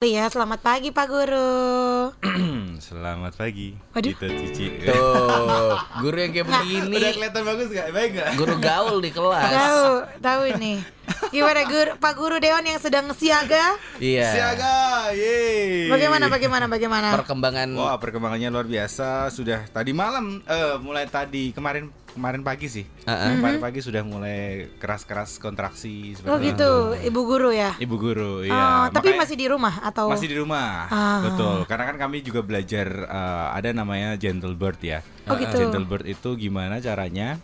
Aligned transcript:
Ya, 0.00 0.24
selamat 0.32 0.64
pagi 0.64 0.96
Pak 0.96 1.12
Guru. 1.12 2.08
Selamat 2.88 3.36
pagi. 3.36 3.76
Waduh. 3.92 4.16
Kita 4.16 4.32
Cici. 4.32 4.80
Tuh, 4.88 5.76
guru 6.00 6.16
yang 6.16 6.32
kayak 6.32 6.48
Udah 6.48 6.64
begini, 6.64 6.96
kelihatan 7.20 7.42
bagus 7.44 7.68
gak? 7.68 7.92
Baik 7.92 8.10
gak? 8.16 8.32
guru 8.40 8.56
gaul 8.64 8.96
di 9.04 9.12
kelas. 9.12 9.52
Tahu, 9.52 9.84
tahu 10.24 10.42
ini. 10.56 10.80
Gimana 11.30 11.62
Guru, 11.62 11.90
Pak 11.96 12.14
Guru 12.14 12.36
Dewan 12.36 12.62
yang 12.62 12.76
sedang 12.76 13.06
siaga? 13.14 13.78
Iya. 13.96 14.28
Siaga, 14.28 14.74
yeay. 15.14 15.86
Bagaimana, 15.86 16.26
bagaimana, 16.26 16.64
bagaimana? 16.66 17.14
Perkembangan 17.14 17.70
Wah 17.72 17.96
perkembangannya 17.96 18.50
luar 18.50 18.66
biasa. 18.66 19.30
Sudah 19.30 19.62
tadi 19.66 19.94
malam, 19.94 20.42
eh 20.42 20.74
mulai 20.76 21.06
tadi 21.06 21.54
kemarin 21.54 21.86
kemarin 22.10 22.42
pagi 22.42 22.66
sih. 22.66 22.82
Heeh. 23.06 23.38
Kemarin 23.38 23.62
pagi 23.62 23.78
sudah 23.78 24.02
mulai 24.02 24.66
keras-keras 24.76 25.38
kontraksi 25.38 26.18
seperti 26.18 26.26
Oh 26.26 26.38
itu. 26.38 26.50
gitu, 26.50 26.70
Ibu 27.06 27.20
Guru 27.22 27.50
ya. 27.54 27.78
Ibu 27.78 27.94
guru, 27.94 28.42
Oh, 28.42 28.44
iya. 28.44 28.90
tapi 28.90 29.14
Makanya- 29.14 29.20
masih 29.22 29.36
di 29.38 29.46
rumah 29.46 29.74
atau? 29.80 30.10
masih 30.10 30.26
di 30.26 30.34
rumah. 30.34 30.90
Ah. 30.90 31.30
Betul. 31.30 31.62
Karena 31.64 31.84
kan 31.86 31.96
kami 31.96 32.26
juga 32.26 32.42
belajar 32.42 32.90
eh, 33.06 33.46
ada 33.54 33.70
namanya 33.70 34.18
gentle 34.18 34.58
bird 34.58 34.82
ya. 34.82 35.06
Oh, 35.30 35.38
gitu. 35.38 35.54
Gentle 35.54 35.86
bird 35.86 36.02
itu 36.04 36.34
gimana 36.34 36.82
caranya 36.82 37.38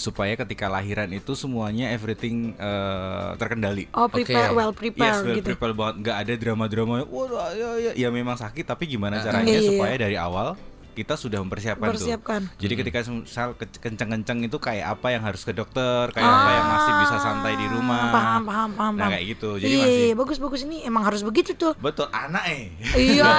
supaya 0.00 0.32
ketika 0.34 0.66
lahiran 0.66 1.12
itu 1.12 1.36
semuanya 1.36 1.92
everything 1.92 2.56
eh, 2.56 3.30
terkendali. 3.36 3.86
Oh, 3.92 4.08
prepare 4.08 4.48
Oke. 4.48 4.56
well 4.56 4.72
Yes, 4.72 4.80
prepare 4.80 5.16
well 5.20 5.36
gitu. 5.36 5.48
prepare 5.52 5.74
banget. 5.76 5.94
Nggak 6.00 6.16
ada 6.16 6.32
drama-drama. 6.34 6.94
Waduh, 7.04 7.38
ya, 7.52 7.68
ya, 7.78 7.90
ya 7.94 8.08
memang 8.08 8.34
sakit, 8.34 8.64
tapi 8.64 8.88
gimana 8.88 9.20
Ah. 9.20 9.24
caranya 9.28 9.52
Iya, 9.52 9.60
iya, 9.60 9.68
supaya 9.68 9.94
dari 9.94 10.16
awal 10.16 10.56
kita 11.00 11.14
sudah 11.14 11.38
mempersiapkan 11.38 11.86
Mempersiapkan. 11.86 12.40
tuh. 12.44 12.60
Jadi 12.60 12.74
ketika 12.76 12.98
misal 13.06 13.48
ke- 13.52 13.80
kenceng-kenceng 13.80 14.38
itu 14.42 14.56
kayak 14.56 14.86
apa 14.90 15.08
yang 15.08 15.22
harus 15.22 15.40
ke 15.40 15.50
dokter, 15.50 16.10
kayak 16.10 16.26
apa 16.26 16.50
yang 16.52 16.66
masih 16.68 16.92
bisa 17.00 17.16
santai 17.18 17.52
di 17.54 17.66
rumah. 17.66 18.02
Ah, 18.02 18.12
Paham, 18.12 18.42
paham, 18.44 18.70
paham. 18.74 18.94
Nah 18.94 19.08
kayak 19.08 19.24
gitu. 19.30 19.50
Jadi 19.56 19.70
iya, 19.70 19.80
masih 19.80 20.04
iya, 20.04 20.14
bagus, 20.14 20.36
bagus 20.38 20.60
ini 20.62 20.76
emang 20.82 21.02
harus 21.02 21.22
begitu 21.22 21.52
tuh. 21.54 21.72
betul 21.76 22.06
anak 22.06 22.44
eh. 22.46 22.62
Iya, 22.92 23.24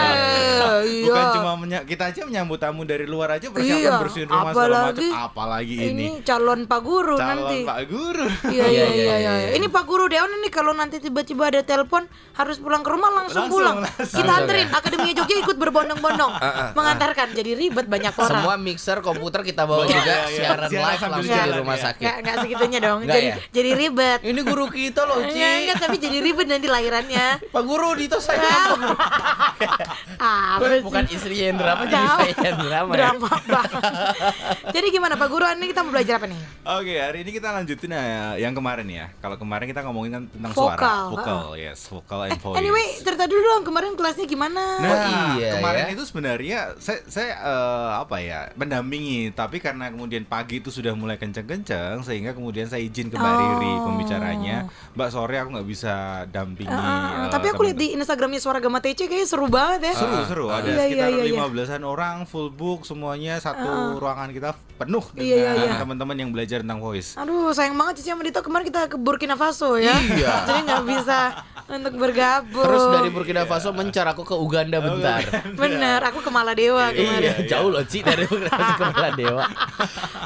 iya. 0.84 1.06
Bukan 1.06 1.26
cuma 1.34 1.52
menya- 1.56 1.84
kita 1.84 2.04
aja 2.08 2.22
menyambut 2.24 2.58
tamu 2.58 2.82
dari 2.84 3.06
luar 3.06 3.38
aja 3.38 3.48
persiapan 3.48 3.80
Iya, 3.80 3.92
bersihin 3.98 4.28
rumah 4.28 4.52
segala 4.52 4.78
macam, 4.84 4.98
apalagi- 4.98 5.14
apalagi 5.14 5.76
ini. 5.78 5.90
ini 5.92 6.08
calon 6.22 6.66
Pak 6.66 6.82
Guru 6.82 7.16
calon 7.16 7.30
nanti. 7.46 7.58
Pak 7.64 7.80
Guru. 7.86 8.26
Iya, 8.48 8.66
iya, 8.66 8.66
Iya, 8.72 8.86
iya, 8.88 8.88
iya, 8.88 9.16
iya. 9.18 9.34
iya. 9.44 9.50
Ini 9.54 9.68
Pak 9.68 9.84
Guru 9.84 10.06
Dewan 10.08 10.32
ini 10.34 10.50
kalau 10.50 10.72
nanti 10.72 10.98
tiba-tiba 10.98 11.48
ada 11.48 11.62
telepon 11.62 12.04
harus 12.34 12.58
pulang 12.58 12.82
ke 12.82 12.90
rumah 12.90 13.12
langsung, 13.14 13.46
Langsung, 13.46 13.60
pulang. 13.60 13.78
langsung. 13.80 14.18
Kita 14.18 14.32
anterin 14.34 14.68
Akademi 14.70 15.12
Jogja 15.12 15.36
ikut 15.38 15.58
berbondong-bondong 15.58 16.32
mengantarkan. 16.78 17.28
Jadi 17.32 17.51
ribet 17.54 17.86
banyak 17.86 18.12
orang. 18.12 18.30
semua 18.38 18.56
mixer 18.56 18.98
komputer 19.00 19.42
kita 19.44 19.64
bawa 19.64 19.84
Iya, 19.84 19.94
juga 19.94 20.06
iya, 20.08 20.22
iya. 20.24 20.38
siaran 20.38 20.70
live 20.70 21.02
langsung 21.04 21.40
di 21.42 21.52
rumah 21.56 21.76
ya. 21.76 21.84
sakit. 21.84 22.02
Nggak, 22.02 22.16
nggak 22.18 22.36
segitunya 22.40 22.80
dong. 22.80 23.00
Jadi 23.04 23.28
ya? 23.28 23.36
jadi 23.50 23.70
ribet. 23.74 24.20
Ini 24.22 24.42
guru 24.42 24.66
kita 24.68 25.02
loh, 25.04 25.20
Ci. 25.24 25.38
Enggak, 25.38 25.78
tapi 25.80 25.96
jadi 25.98 26.18
ribet 26.20 26.48
nanti 26.48 26.68
lahirannya. 26.68 27.28
Pak 27.48 27.64
guru 27.64 27.90
Dito 27.94 28.18
saya. 28.18 28.76
ah, 30.18 30.58
Bukan 30.82 31.04
istrinya 31.08 31.46
yang 31.48 31.58
drama, 31.58 31.84
jadi 31.86 32.08
saya 32.10 32.34
yang 32.44 32.60
drama. 32.60 32.92
drama 32.92 33.30
banget. 33.44 33.82
Jadi 34.72 34.88
gimana 34.90 35.14
Pak 35.14 35.28
Guru 35.28 35.46
ini 35.48 35.68
kita 35.68 35.82
mau 35.82 35.92
belajar 35.92 36.16
apa 36.18 36.28
nih? 36.28 36.40
Oke, 36.72 36.94
hari 36.96 37.18
ini 37.22 37.32
kita 37.32 37.48
lanjutin 37.52 37.92
ya 37.92 38.04
yang 38.40 38.54
kemarin 38.54 38.88
ya. 38.88 39.06
Kalau 39.20 39.36
kemarin 39.36 39.66
kita 39.66 39.82
ngomongin 39.84 40.12
kan 40.12 40.24
tentang 40.28 40.52
Vokal, 40.52 40.78
suara, 40.78 41.10
vokal, 41.10 41.42
yes, 41.56 41.80
vokal 41.88 42.20
and 42.26 42.40
voice. 42.40 42.58
Anyway, 42.58 42.86
cerita 43.00 43.26
dulu 43.26 43.42
dong 43.42 43.64
kemarin 43.64 43.92
kelasnya 43.94 44.26
gimana? 44.26 44.62
Nah, 44.78 44.90
Oh, 44.92 45.36
iya, 45.36 45.58
kemarin 45.58 45.84
ya. 45.84 45.94
itu 45.94 46.04
sebenarnya 46.04 46.60
saya 46.78 47.00
saya 47.06 47.31
eh, 47.34 47.92
apa 47.98 48.18
ya 48.18 48.40
mendampingi, 48.54 49.32
tapi 49.32 49.58
karena 49.58 49.88
kemudian 49.88 50.24
pagi 50.24 50.60
itu 50.60 50.68
sudah 50.68 50.92
mulai 50.92 51.16
kenceng-kenceng, 51.16 52.02
sehingga 52.02 52.32
kemudian 52.32 52.66
saya 52.66 52.80
izin 52.80 53.08
ke 53.08 53.16
Mbak 53.16 53.30
Oh. 53.32 53.40
Riri 53.42 53.74
pembicaranya, 53.82 54.58
Mbak 54.94 55.10
sore 55.10 55.36
aku 55.36 55.50
nggak 55.52 55.68
bisa 55.68 55.94
dampingi. 56.28 56.70
Ah, 56.70 57.26
eh, 57.26 57.32
tapi 57.32 57.48
aku 57.48 57.64
lihat 57.64 57.76
teman-teman." 57.76 57.80
di 57.82 57.98
Instagramnya 57.98 58.40
Suara 58.40 58.60
Gama 58.60 58.78
TC 58.78 59.06
kayaknya 59.06 59.26
seru 59.26 59.48
banget 59.48 59.80
ya. 59.88 59.94
seru 59.94 60.18
seru 60.26 60.46
ada 60.48 60.64
Iya, 60.64 60.74
iya, 60.74 60.84
sekitar 60.84 61.08
iya, 61.08 61.18
iya. 61.18 61.26
lima 61.28 61.46
belasan 61.48 61.82
orang 61.82 62.24
full 62.24 62.50
book 62.50 62.84
semuanya 62.84 63.38
satu 63.38 63.98
ruangan 63.98 64.30
kita 64.30 64.52
penuh 64.78 65.06
dengan 65.14 65.26
Iya, 65.26 65.38
iya, 65.38 65.52
iya. 65.68 65.74
teman-teman 65.78 66.16
yang 66.16 66.30
belajar 66.30 66.62
tentang 66.62 66.80
voice. 66.80 67.14
Aduh, 67.16 67.52
sayang 67.52 67.74
banget 67.74 68.00
Cici 68.00 68.10
sama 68.10 68.22
Dito 68.22 68.42
kemarin 68.42 68.66
kita 68.66 68.82
ke 68.88 68.98
Burkina 68.98 69.36
Faso 69.36 69.78
ya. 69.78 69.94
Iya. 69.94 70.34
Jadi 70.48 70.60
nggak 70.66 70.84
bisa 70.86 71.20
untuk 71.70 71.94
bergabung. 71.96 72.66
Terus 72.66 72.84
dari 72.92 73.10
Burkina 73.10 73.44
Faso 73.46 73.70
mencar 73.72 74.06
aku 74.06 74.22
ke 74.22 74.34
Uganda 74.34 74.78
bentar. 74.78 75.22
Bener, 75.54 76.02
aku 76.02 76.20
ke 76.20 76.30
Maladewa 76.30 76.90
kemarin. 76.92 77.21
Iya, 77.22 77.34
jauh 77.48 77.70
loh 77.70 77.84
Ci 77.84 78.02
dari 78.02 78.26
Burkina 78.30 78.50
Faso 78.52 78.74
ke 78.76 78.86
Maladewa. 78.90 79.46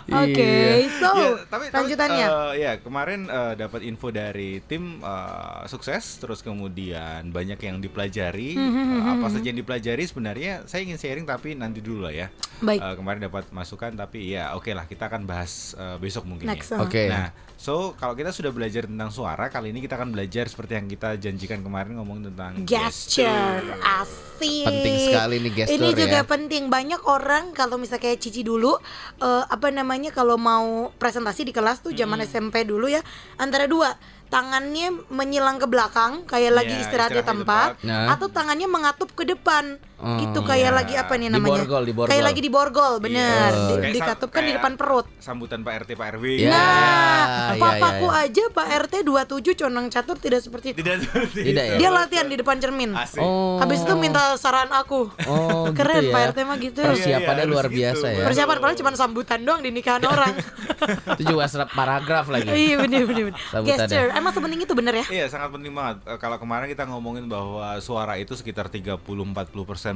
Oke, 0.06 0.52
Iya. 0.80 0.88
so 0.96 1.10
Ya, 1.12 1.30
tapi, 1.44 1.66
tapi, 1.68 1.84
lanjutannya. 1.86 2.26
eh, 2.26 2.52
ya 2.58 2.72
kemarin 2.78 3.20
eh, 3.26 3.54
dapat 3.56 3.82
info 3.82 4.08
dari 4.10 4.62
tim 4.62 5.00
eh, 5.00 5.62
sukses, 5.66 6.18
terus 6.18 6.40
kemudian 6.40 7.30
banyak 7.30 7.58
yang 7.60 7.78
dipelajari. 7.78 8.56
Hmm, 8.56 8.74
Eh, 8.96 9.04
apa 9.04 9.28
saja 9.30 9.46
yang 9.46 9.58
dipelajari 9.58 10.04
sebenarnya 10.04 10.64
saya 10.66 10.82
ingin 10.82 10.96
sharing 10.96 11.26
tapi 11.26 11.54
nanti 11.54 11.80
dulu 11.80 12.06
lah 12.06 12.14
ya. 12.14 12.28
Baik. 12.58 12.80
Eh, 12.80 12.94
kemarin 12.96 13.20
dapat 13.22 13.50
masukan 13.50 13.92
tapi 13.94 14.30
ya 14.30 14.54
oke 14.54 14.70
lah 14.70 14.86
kita 14.86 15.06
akan 15.06 15.26
bahas 15.26 15.74
eh, 15.74 15.98
besok 15.98 16.24
mungkin 16.24 16.48
Next, 16.48 16.70
ya. 16.70 16.78
uh. 16.78 16.86
Oke. 16.86 17.04
Nah, 17.06 17.28
so 17.56 17.74
kalau 17.94 18.14
kita 18.14 18.30
sudah 18.30 18.50
belajar 18.50 18.86
tentang 18.86 19.10
suara, 19.10 19.48
kali 19.48 19.70
ini 19.70 19.80
kita 19.80 19.96
akan 19.96 20.12
belajar 20.12 20.46
seperti 20.46 20.74
yang 20.74 20.88
kita 20.88 21.10
janjikan 21.18 21.60
kemarin 21.60 21.96
ngomong 21.96 22.24
tentang 22.26 22.62
gesture 22.64 23.64
asik 23.82 24.64
Penting 24.64 24.96
sekali 25.06 25.36
nih 25.40 25.52
gesture 25.56 25.76
ini 25.76 25.90
juga 25.92 26.20
ya. 26.20 26.24
penting 26.24 26.64
banyak 26.68 26.85
orang 27.10 27.52
kalau 27.58 27.82
misalnya 27.82 28.06
kayak 28.12 28.22
Cici 28.22 28.46
dulu 28.46 28.78
eh, 29.22 29.44
apa 29.50 29.74
namanya 29.74 30.14
kalau 30.14 30.38
mau 30.38 30.94
presentasi 30.96 31.50
di 31.50 31.54
kelas 31.56 31.82
tuh 31.82 31.92
zaman 31.98 32.22
SMP 32.24 32.64
dulu 32.64 32.86
ya 32.86 33.02
antara 33.42 33.66
dua 33.66 33.98
tangannya 34.28 34.90
menyilang 35.08 35.56
ke 35.56 35.66
belakang 35.66 36.26
kayak 36.26 36.52
lagi 36.54 36.72
Iya, 36.72 36.82
istirahat, 36.82 37.12
di 37.12 37.20
di 37.20 37.24
tempat, 37.24 37.70
tempat. 37.76 37.86
Nah. 37.86 38.12
atau 38.12 38.28
tangannya 38.28 38.66
mengatup 38.66 39.10
ke 39.12 39.24
depan 39.24 39.78
Oh, 39.96 40.20
gitu 40.20 40.44
kayak 40.44 40.60
iya. 40.66 40.76
lagi 40.76 40.94
apa 40.94 41.16
nih 41.16 41.32
namanya 41.32 41.56
Diborgol, 41.58 41.84
diborgol. 41.86 42.12
kayak 42.12 42.24
lagi 42.26 42.42
diborgol 42.42 42.94
bener 43.00 43.48
Iya. 43.48 43.56
Di- 43.56 43.64
Kayak 43.72 43.80
sa- 43.80 43.96
dikatupkan 43.96 44.42
di 44.44 44.52
depan 44.52 44.72
perut 44.76 45.08
Sambutan 45.18 45.60
Pak 45.62 45.74
RT 45.82 45.90
Pak 45.96 46.08
RW. 46.14 46.24
Ya. 46.38 46.52
Nah, 46.52 47.24
iya, 47.48 47.58
papaku 47.58 48.06
iya, 48.06 48.20
iya. 48.20 48.28
aja 48.28 48.44
Pak 48.52 48.68
RT 48.84 48.94
27 49.02 49.56
condong 49.56 49.88
catur 49.88 50.18
tidak 50.18 50.42
seperti 50.42 50.68
itu. 50.70 50.84
Tidak 50.84 50.96
seperti 51.00 51.40
Tidak 51.46 51.64
itu. 51.64 51.72
ya? 51.72 51.78
Dia 51.80 51.90
latihan 51.92 52.28
di 52.28 52.36
depan 52.36 52.60
cermin. 52.60 52.92
Asik. 52.92 53.18
Oh. 53.18 53.56
Habis 53.58 53.82
itu 53.82 53.94
minta 53.96 54.36
saran 54.36 54.68
aku. 54.70 55.10
Oh, 55.26 55.64
gitu 55.66 55.80
Keren 55.80 56.04
ya. 56.04 56.12
Pak 56.12 56.22
RT 56.28 56.38
mah 56.44 56.58
gitu. 56.60 56.82
Persiapannya 56.84 57.46
luar 57.46 57.66
harus 57.66 57.74
biasa 57.74 58.06
gitu. 58.06 58.20
ya. 58.20 58.26
Persiapan 58.26 58.56
padahal 58.58 58.78
cuma 58.78 58.90
sambutan 58.94 59.40
doang 59.42 59.62
di 59.62 59.72
nikahan 59.72 60.04
orang. 60.04 60.34
Itu 61.14 61.24
juga 61.26 61.48
serap 61.48 61.72
paragraf 61.72 62.28
lagi. 62.28 62.52
iya 62.52 62.76
bener 62.78 63.04
bener. 63.04 63.32
bener. 63.32 63.64
Gesture, 63.64 64.12
emang 64.16 64.32
sepenting 64.32 64.62
itu 64.62 64.72
bener 64.72 64.94
ya? 64.96 65.06
Iya 65.12 65.26
sangat 65.28 65.52
penting 65.52 65.72
banget. 65.72 66.02
Eh, 66.08 66.18
kalau 66.18 66.38
kemarin 66.38 66.66
kita 66.66 66.88
ngomongin 66.88 67.28
bahwa 67.28 67.76
suara 67.78 68.16
itu 68.16 68.34
sekitar 68.34 68.68
30-40% 68.68 69.36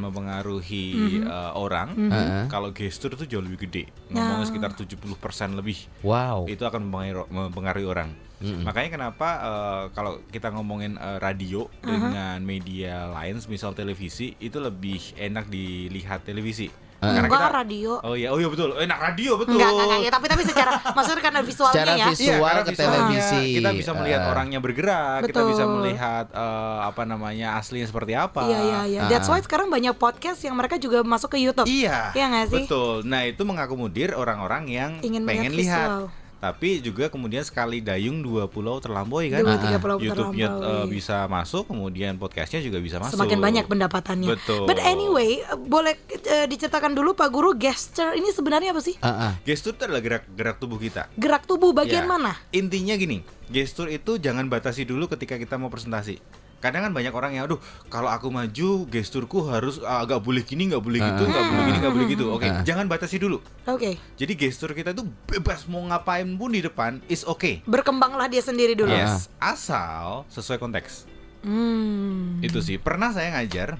mempengaruhi 0.02 0.85
Mhm. 0.94 1.24
eh, 1.25 1.52
orang. 1.56 1.90
Heeh. 1.96 2.44
Kalau 2.47 2.69
gestur 2.69 3.16
itu 3.16 3.25
jauh 3.25 3.41
lebih 3.41 3.66
gede. 3.66 3.84
Ya. 4.07 4.19
Ngomongnya 4.19 4.46
sekitar 4.46 4.72
70% 4.74 5.56
lebih. 5.56 5.88
Wow. 6.02 6.46
Itu 6.46 6.63
akan 6.63 6.85
mempengaruhi, 6.85 7.30
mempengaruhi 7.30 7.88
orang. 7.88 8.12
Makanya 8.40 8.90
kenapa 8.90 9.30
eh, 9.40 9.84
kalau 9.91 10.24
kita 10.28 10.51
ngomongin 10.51 10.96
eh, 10.96 11.19
radio 11.19 11.68
dengan 11.80 12.40
media 12.40 13.12
lain, 13.12 13.40
misal 13.46 13.75
televisi, 13.75 14.31
itu 14.40 14.59
lebih 14.59 15.16
enak 15.16 15.47
dilihat 15.47 16.24
televisi. 16.24 16.72
Karena 17.00 17.16
Enggak 17.22 17.32
kita 17.32 17.50
radio. 17.56 17.92
Oh 18.00 18.12
iya, 18.12 18.28
oh 18.28 18.38
iya 18.38 18.48
betul. 18.48 18.76
Enak 18.76 19.00
radio 19.00 19.32
betul. 19.34 19.56
Enggak, 19.56 19.72
enggak, 19.72 19.86
enggak, 19.88 20.00
ya, 20.00 20.12
tapi 20.12 20.26
tapi 20.28 20.44
secara 20.44 20.72
maksudnya 20.98 21.22
karena 21.22 21.42
visualnya 21.42 21.76
Secara 21.76 21.92
ya. 21.92 22.06
visual. 22.06 22.28
Iya, 22.30 22.36
karena 22.36 22.60
ke 22.60 22.70
visualnya 22.70 23.00
televisi. 23.00 23.42
kita 23.56 23.70
bisa 23.74 23.92
melihat 23.94 24.20
Eh. 24.20 24.30
orangnya 24.30 24.60
bergerak, 24.60 25.20
kita 25.22 25.40
Betul. 25.40 25.50
bisa 25.50 25.64
melihat 25.66 26.26
eh, 26.30 26.80
apa 26.84 27.04
namanya 27.04 27.48
aslinya 27.56 27.88
seperti 27.88 28.14
apa. 28.14 28.42
Iya 28.44 28.60
iya 28.60 28.80
iya. 28.86 29.02
That's 29.08 29.26
why 29.26 29.40
sekarang 29.40 29.68
banyak 29.68 29.96
podcast 29.96 30.40
yang 30.42 30.54
mereka 30.54 30.76
juga 30.76 31.00
masuk 31.02 31.32
ke 31.32 31.40
YouTube. 31.40 31.66
Iya. 31.66 32.12
Iya 32.12 32.26
nggak 32.28 32.48
sih? 32.50 32.64
Betul. 32.68 32.96
Nah, 33.04 33.22
itu 33.24 33.42
mengakomodir 33.42 34.12
orang-orang 34.12 34.68
yang 34.68 34.92
Ingin 35.00 35.24
pengen 35.24 35.50
melihat 35.50 35.56
lihat. 35.56 35.88
visual. 35.88 36.04
Tapi 36.39 36.79
juga 36.79 37.11
kemudian 37.11 37.44
sekali 37.44 37.83
dayung 37.83 38.23
dua 38.23 38.47
pulau 38.47 38.79
terlampaui 38.79 39.27
kan. 39.27 39.44
Dua, 39.44 39.59
tiga 39.59 39.75
pulau 39.75 40.00
YouTube-nya 40.00 40.47
terlampaui. 40.47 40.79
eh, 40.79 40.85
bisa 40.88 41.27
masuk, 41.27 41.67
kemudian 41.67 42.16
podcastnya 42.16 42.63
juga 42.63 42.79
bisa 42.79 42.95
masuk. 42.95 43.19
Semakin 43.19 43.44
banyak 43.44 43.66
pendapatannya. 43.67 44.39
Betul. 44.39 44.63
But 44.63 44.80
anyway, 44.80 45.44
eh, 45.44 45.59
boleh 45.59 46.00
eh, 46.07 46.47
diceritakan 46.47 46.95
dulu 46.95 47.12
Pak 47.12 47.27
Guru 47.27 47.51
gesture 47.53 48.15
ini 48.15 48.31
sebenarnya 48.31 48.71
apa 48.71 48.80
sih? 48.80 48.95
Ah, 49.03 49.12
ah. 49.12 49.33
Gestur 49.44 49.75
itu 49.75 49.83
adalah 49.83 50.00
gerak-gerak 50.00 50.56
tubuh 50.57 50.80
kita. 50.80 51.12
Gerak 51.13 51.44
tubuh 51.44 51.75
bagian 51.75 52.03
Ya. 52.03 52.09
mana? 52.09 52.39
Intinya 52.50 52.95
gini, 52.95 53.19
gestur 53.47 53.92
itu 53.92 54.15
jangan 54.15 54.47
batasi 54.47 54.88
dulu 54.88 55.12
ketika 55.12 55.35
kita 55.35 55.59
mau 55.59 55.68
presentasi. 55.68 56.38
Kadang 56.59 56.88
kan 56.88 56.91
banyak 56.91 57.13
orang 57.15 57.31
yang, 57.35 57.47
aduh, 57.47 57.59
kalau 57.88 58.11
aku 58.11 58.27
maju, 58.27 58.83
gesturku 58.91 59.47
harus 59.47 59.79
ah, 59.79 60.03
nggak 60.03 60.19
boleh 60.19 60.44
gini, 60.44 60.67
nggak 60.67 60.83
boleh 60.83 61.00
gitu, 61.00 61.23
nggak 61.23 61.45
boleh 61.47 61.63
gini, 61.63 61.77
nggak 61.79 61.94
boleh 61.95 62.07
gitu. 62.11 62.25
Oke, 62.35 62.47
jangan 62.67 62.85
batasi 62.91 63.15
dulu. 63.15 63.39
Oke. 63.63 63.95
Jadi 64.19 64.33
gestur 64.35 64.75
kita 64.75 64.91
itu 64.91 65.07
bebas 65.27 65.63
mau 65.71 65.79
ngapain 65.88 66.27
pun 66.35 66.51
di 66.51 66.59
depan 66.59 67.00
is 67.07 67.23
oke. 67.23 67.63
Berkembanglah 67.63 68.27
dia 68.27 68.44
sendiri 68.44 68.75
dulu. 68.75 68.91
Yes, 68.91 69.31
asal 69.39 70.27
sesuai 70.27 70.59
konteks. 70.59 71.07
Hmm. 71.47 72.44
Itu 72.44 72.59
sih. 72.59 72.75
Pernah 72.75 73.15
saya 73.15 73.31
ngajar 73.39 73.79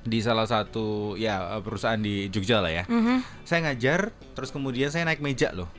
di 0.00 0.18
salah 0.24 0.48
satu 0.48 1.14
ya 1.14 1.60
perusahaan 1.60 2.00
di 2.00 2.26
Jogja 2.32 2.58
lah 2.58 2.72
ya. 2.72 2.84
Mhm. 2.88 3.46
Saya 3.46 3.70
ngajar, 3.70 4.10
terus 4.34 4.50
kemudian 4.50 4.90
saya 4.90 5.06
naik 5.06 5.22
meja 5.22 5.52
loh. 5.54 5.70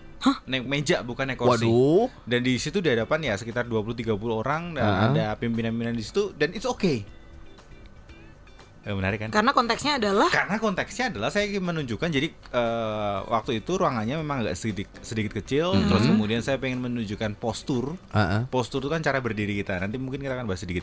Naik 0.44 0.64
meja 0.64 1.02
bukan 1.02 1.26
naik 1.26 1.38
kursi. 1.38 1.66
Waduh. 1.66 2.08
Dan 2.24 2.42
di 2.42 2.56
situ 2.56 2.78
di 2.78 2.90
hadapan 2.90 3.20
ya 3.24 3.34
sekitar 3.34 3.66
20 3.66 3.94
30 3.96 4.16
orang 4.32 4.74
dan 4.74 4.84
Ah. 4.84 5.08
ada 5.08 5.26
pimpinan-pimpinan 5.36 5.94
di 5.94 6.02
situ 6.02 6.32
dan 6.34 6.52
it's 6.52 6.66
okay. 6.66 7.02
Eh, 8.82 8.98
menarik 8.98 9.22
kan? 9.22 9.30
Karena 9.30 9.54
konteksnya 9.54 10.02
adalah 10.02 10.26
Karena 10.34 10.58
konteksnya 10.58 11.14
adalah 11.14 11.30
saya 11.30 11.46
ingin 11.46 11.62
menunjukkan 11.62 12.10
jadi 12.10 12.34
eh, 12.34 13.20
waktu 13.30 13.62
itu 13.62 13.78
ruangannya 13.78 14.18
memang 14.18 14.42
agak 14.42 14.58
sedikit 14.58 14.90
sedikit 15.06 15.38
kecil, 15.38 15.78
terus 15.86 16.10
kemudian 16.10 16.42
saya 16.42 16.58
pengen 16.58 16.82
menunjukkan 16.82 17.38
postur. 17.38 17.94
Heeh. 18.10 18.50
Postur 18.50 18.82
itu 18.82 18.90
kan 18.90 19.06
cara 19.06 19.22
berdiri 19.22 19.62
kita. 19.62 19.78
Nanti 19.78 20.02
mungkin 20.02 20.26
kita 20.26 20.34
akan 20.34 20.50
bahas 20.50 20.66
sedikit. 20.66 20.82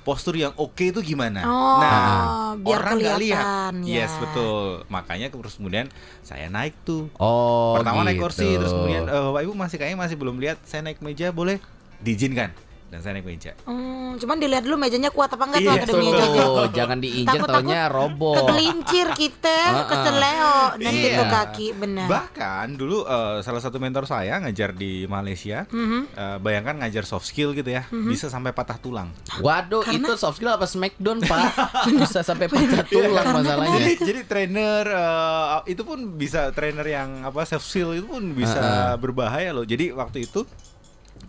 Postur 0.00 0.32
yang 0.40 0.56
oke 0.56 0.80
itu 0.80 1.04
gimana? 1.04 1.44
Oh, 1.44 1.76
nah, 1.76 2.56
biar 2.56 2.80
orang 2.80 3.04
nggak 3.04 3.18
lihat. 3.20 3.44
kelihatan, 3.44 3.74
ya. 3.84 4.08
Yes, 4.08 4.12
betul. 4.16 4.88
Makanya 4.88 5.28
terus 5.28 5.60
kemudian 5.60 5.92
saya 6.24 6.48
naik 6.48 6.72
tuh. 6.88 7.12
Oh, 7.20 7.76
Pertama 7.76 8.00
naik 8.08 8.16
gitu. 8.16 8.32
kursi, 8.32 8.48
terus 8.56 8.72
kemudian 8.72 9.04
eh, 9.12 9.22
Bapak 9.28 9.44
Ibu 9.44 9.52
masih 9.52 9.76
kayaknya 9.76 9.98
masih 10.00 10.16
belum 10.16 10.40
lihat. 10.40 10.56
Saya 10.64 10.80
naik 10.88 11.04
meja 11.04 11.28
boleh 11.36 11.60
diizinkan 12.00 12.65
dan 12.86 13.02
saya 13.02 13.12
naik 13.12 13.26
meja. 13.26 13.52
Hmm, 13.62 14.14
cuman 14.14 14.36
dilihat 14.36 14.62
dulu 14.62 14.78
mejanya 14.78 15.10
kuat 15.10 15.26
apa 15.28 15.42
enggak 15.42 15.58
tuh 15.58 15.66
Iya, 15.66 15.74
akademi 15.76 16.06
betul. 16.06 16.16
Jogja. 16.16 16.44
Oh, 16.46 16.66
jangan 16.68 16.98
diinjek 16.98 17.26
Takut-takut 17.34 17.64
taunya 17.66 17.82
roboh. 17.86 18.34
Kegelincir 18.36 19.06
kita, 19.12 19.58
Ah, 19.66 19.74
ah. 19.74 19.84
keseleo 19.84 20.54
dan 20.78 20.92
Iya. 20.92 21.02
gitu 21.02 21.22
kaki 21.26 21.66
benar. 21.74 22.06
Bahkan 22.06 22.66
dulu 22.74 22.96
eh, 23.02 23.38
salah 23.40 23.58
satu 23.58 23.76
mentor 23.76 24.04
saya 24.04 24.38
ngajar 24.38 24.70
di 24.70 25.04
Malaysia, 25.04 25.66
Mhm. 25.66 26.00
eh, 26.08 26.36
bayangkan 26.38 26.74
ngajar 26.78 27.02
soft 27.02 27.26
skill 27.26 27.50
gitu 27.52 27.66
ya, 27.68 27.84
bisa 27.90 28.26
sampai 28.26 28.50
patah 28.50 28.76
tulang. 28.76 29.10
Waduh, 29.36 29.82
itu 29.88 30.12
soft 30.14 30.38
skill 30.38 30.50
apa 30.50 30.64
smackdown, 30.64 31.20
Pak? 31.20 31.42
Bisa 31.96 32.22
sampai 32.22 32.46
patah 32.46 32.84
tulang 32.84 33.12
Karena 33.16 33.34
masalahnya. 33.34 33.78
Jadi, 33.78 33.92
jadi 34.00 34.20
trainer 34.22 34.84
eh, 34.86 35.46
itu 35.66 35.82
pun 35.82 35.98
bisa 36.14 36.48
trainer 36.50 36.84
yang 36.84 37.08
apa 37.22 37.42
soft 37.42 37.66
skill 37.66 37.92
itu 37.92 38.06
pun 38.06 38.30
bisa 38.30 38.62
berbahaya 38.96 39.50
loh. 39.50 39.62
Jadi 39.62 39.90
waktu 39.90 40.22
itu 40.22 40.46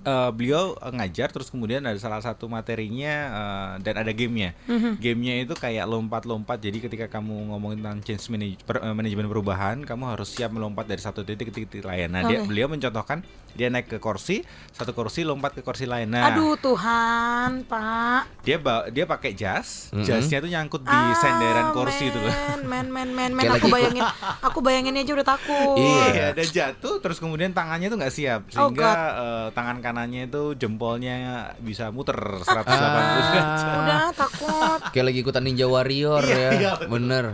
eh, 0.08 0.30
beliau 0.32 0.72
eh, 0.74 0.94
ngajar 0.94 1.28
terus 1.28 1.48
kemudian 1.48 1.84
ada 1.84 1.98
salah 1.98 2.18
satu 2.18 2.48
materinya 2.48 3.14
eh, 3.28 3.72
dan 3.82 3.96
ada 3.98 4.12
gamenya. 4.12 4.56
Gamenya 4.98 5.36
itu 5.42 5.54
kayak 5.54 5.84
lompat-lompat. 5.86 6.58
Jadi 6.58 6.80
ketika 6.82 7.12
kamu 7.12 7.52
ngomongin 7.52 7.78
tentang 7.80 8.00
change 8.02 8.26
manage- 8.30 8.64
per- 8.64 8.84
manajemen 8.88 9.28
perubahan, 9.28 9.84
kamu 9.84 10.04
harus 10.10 10.30
siap 10.30 10.50
melompat 10.50 10.86
dari 10.86 11.00
satu 11.00 11.22
titik 11.22 11.50
ke 11.50 11.54
titik 11.54 11.84
lain. 11.84 12.08
Nah, 12.08 12.24
dia 12.24 12.40
Oke. 12.40 12.48
beliau 12.48 12.68
mencontohkan 12.68 13.20
dia 13.52 13.68
naik 13.68 13.90
ke 13.90 13.98
kursi, 13.98 14.46
satu 14.70 14.94
kursi 14.94 15.22
lompat 15.22 15.52
ke 15.52 15.62
kursi 15.62 15.84
lain. 15.84 16.08
Nah, 16.08 16.30
Aduh 16.30 16.54
Tuhan, 16.56 17.66
Pak. 17.66 18.22
dia 18.42 18.56
ba- 18.56 18.86
dia 18.88 19.04
pakai 19.04 19.34
jas, 19.34 19.90
Mhm. 19.90 20.06
jasnya 20.06 20.38
tuh 20.38 20.48
nyangkut 20.48 20.82
di 20.82 20.94
senderan 21.16 21.74
kursi 21.74 22.08
itu 22.08 22.16
loh. 22.16 22.30
Ah, 22.30 22.56
Men, 22.60 22.88
men, 22.88 23.10
men, 23.10 23.32
men, 23.32 23.48
aku 23.50 23.66
bayangin, 23.68 24.06
aku 24.40 24.60
bayanginnya 24.60 25.02
aja 25.02 25.14
udah 25.16 25.28
takut. 25.28 25.74
Iya, 25.76 26.32
dan 26.32 26.46
jatuh 26.46 27.00
terus 27.00 27.18
kemudian 27.18 27.50
tangannya 27.50 27.88
tuh 27.88 27.98
nggak 27.98 28.14
siap 28.14 28.42
Oh, 28.46 28.70
sehingga 28.70 28.86
God. 28.86 29.10
eh, 29.18 29.48
tangan 29.52 29.78
kanannya 29.98 30.30
itu 30.30 30.44
jempolnya 30.54 31.16
bisa 31.58 31.90
muter 31.90 32.14
180 32.14 32.54
Ah. 32.70 32.86
derajat. 32.86 33.46
Udah 33.74 34.02
takut. 34.14 34.80
Kayak 34.94 35.06
lagi 35.10 35.20
ikutan 35.20 35.42
Ninja 35.42 35.66
Warrior 35.66 36.22
Iya, 36.22 36.38
ya. 36.38 36.50
iya. 36.54 36.72
Bener. 36.86 37.34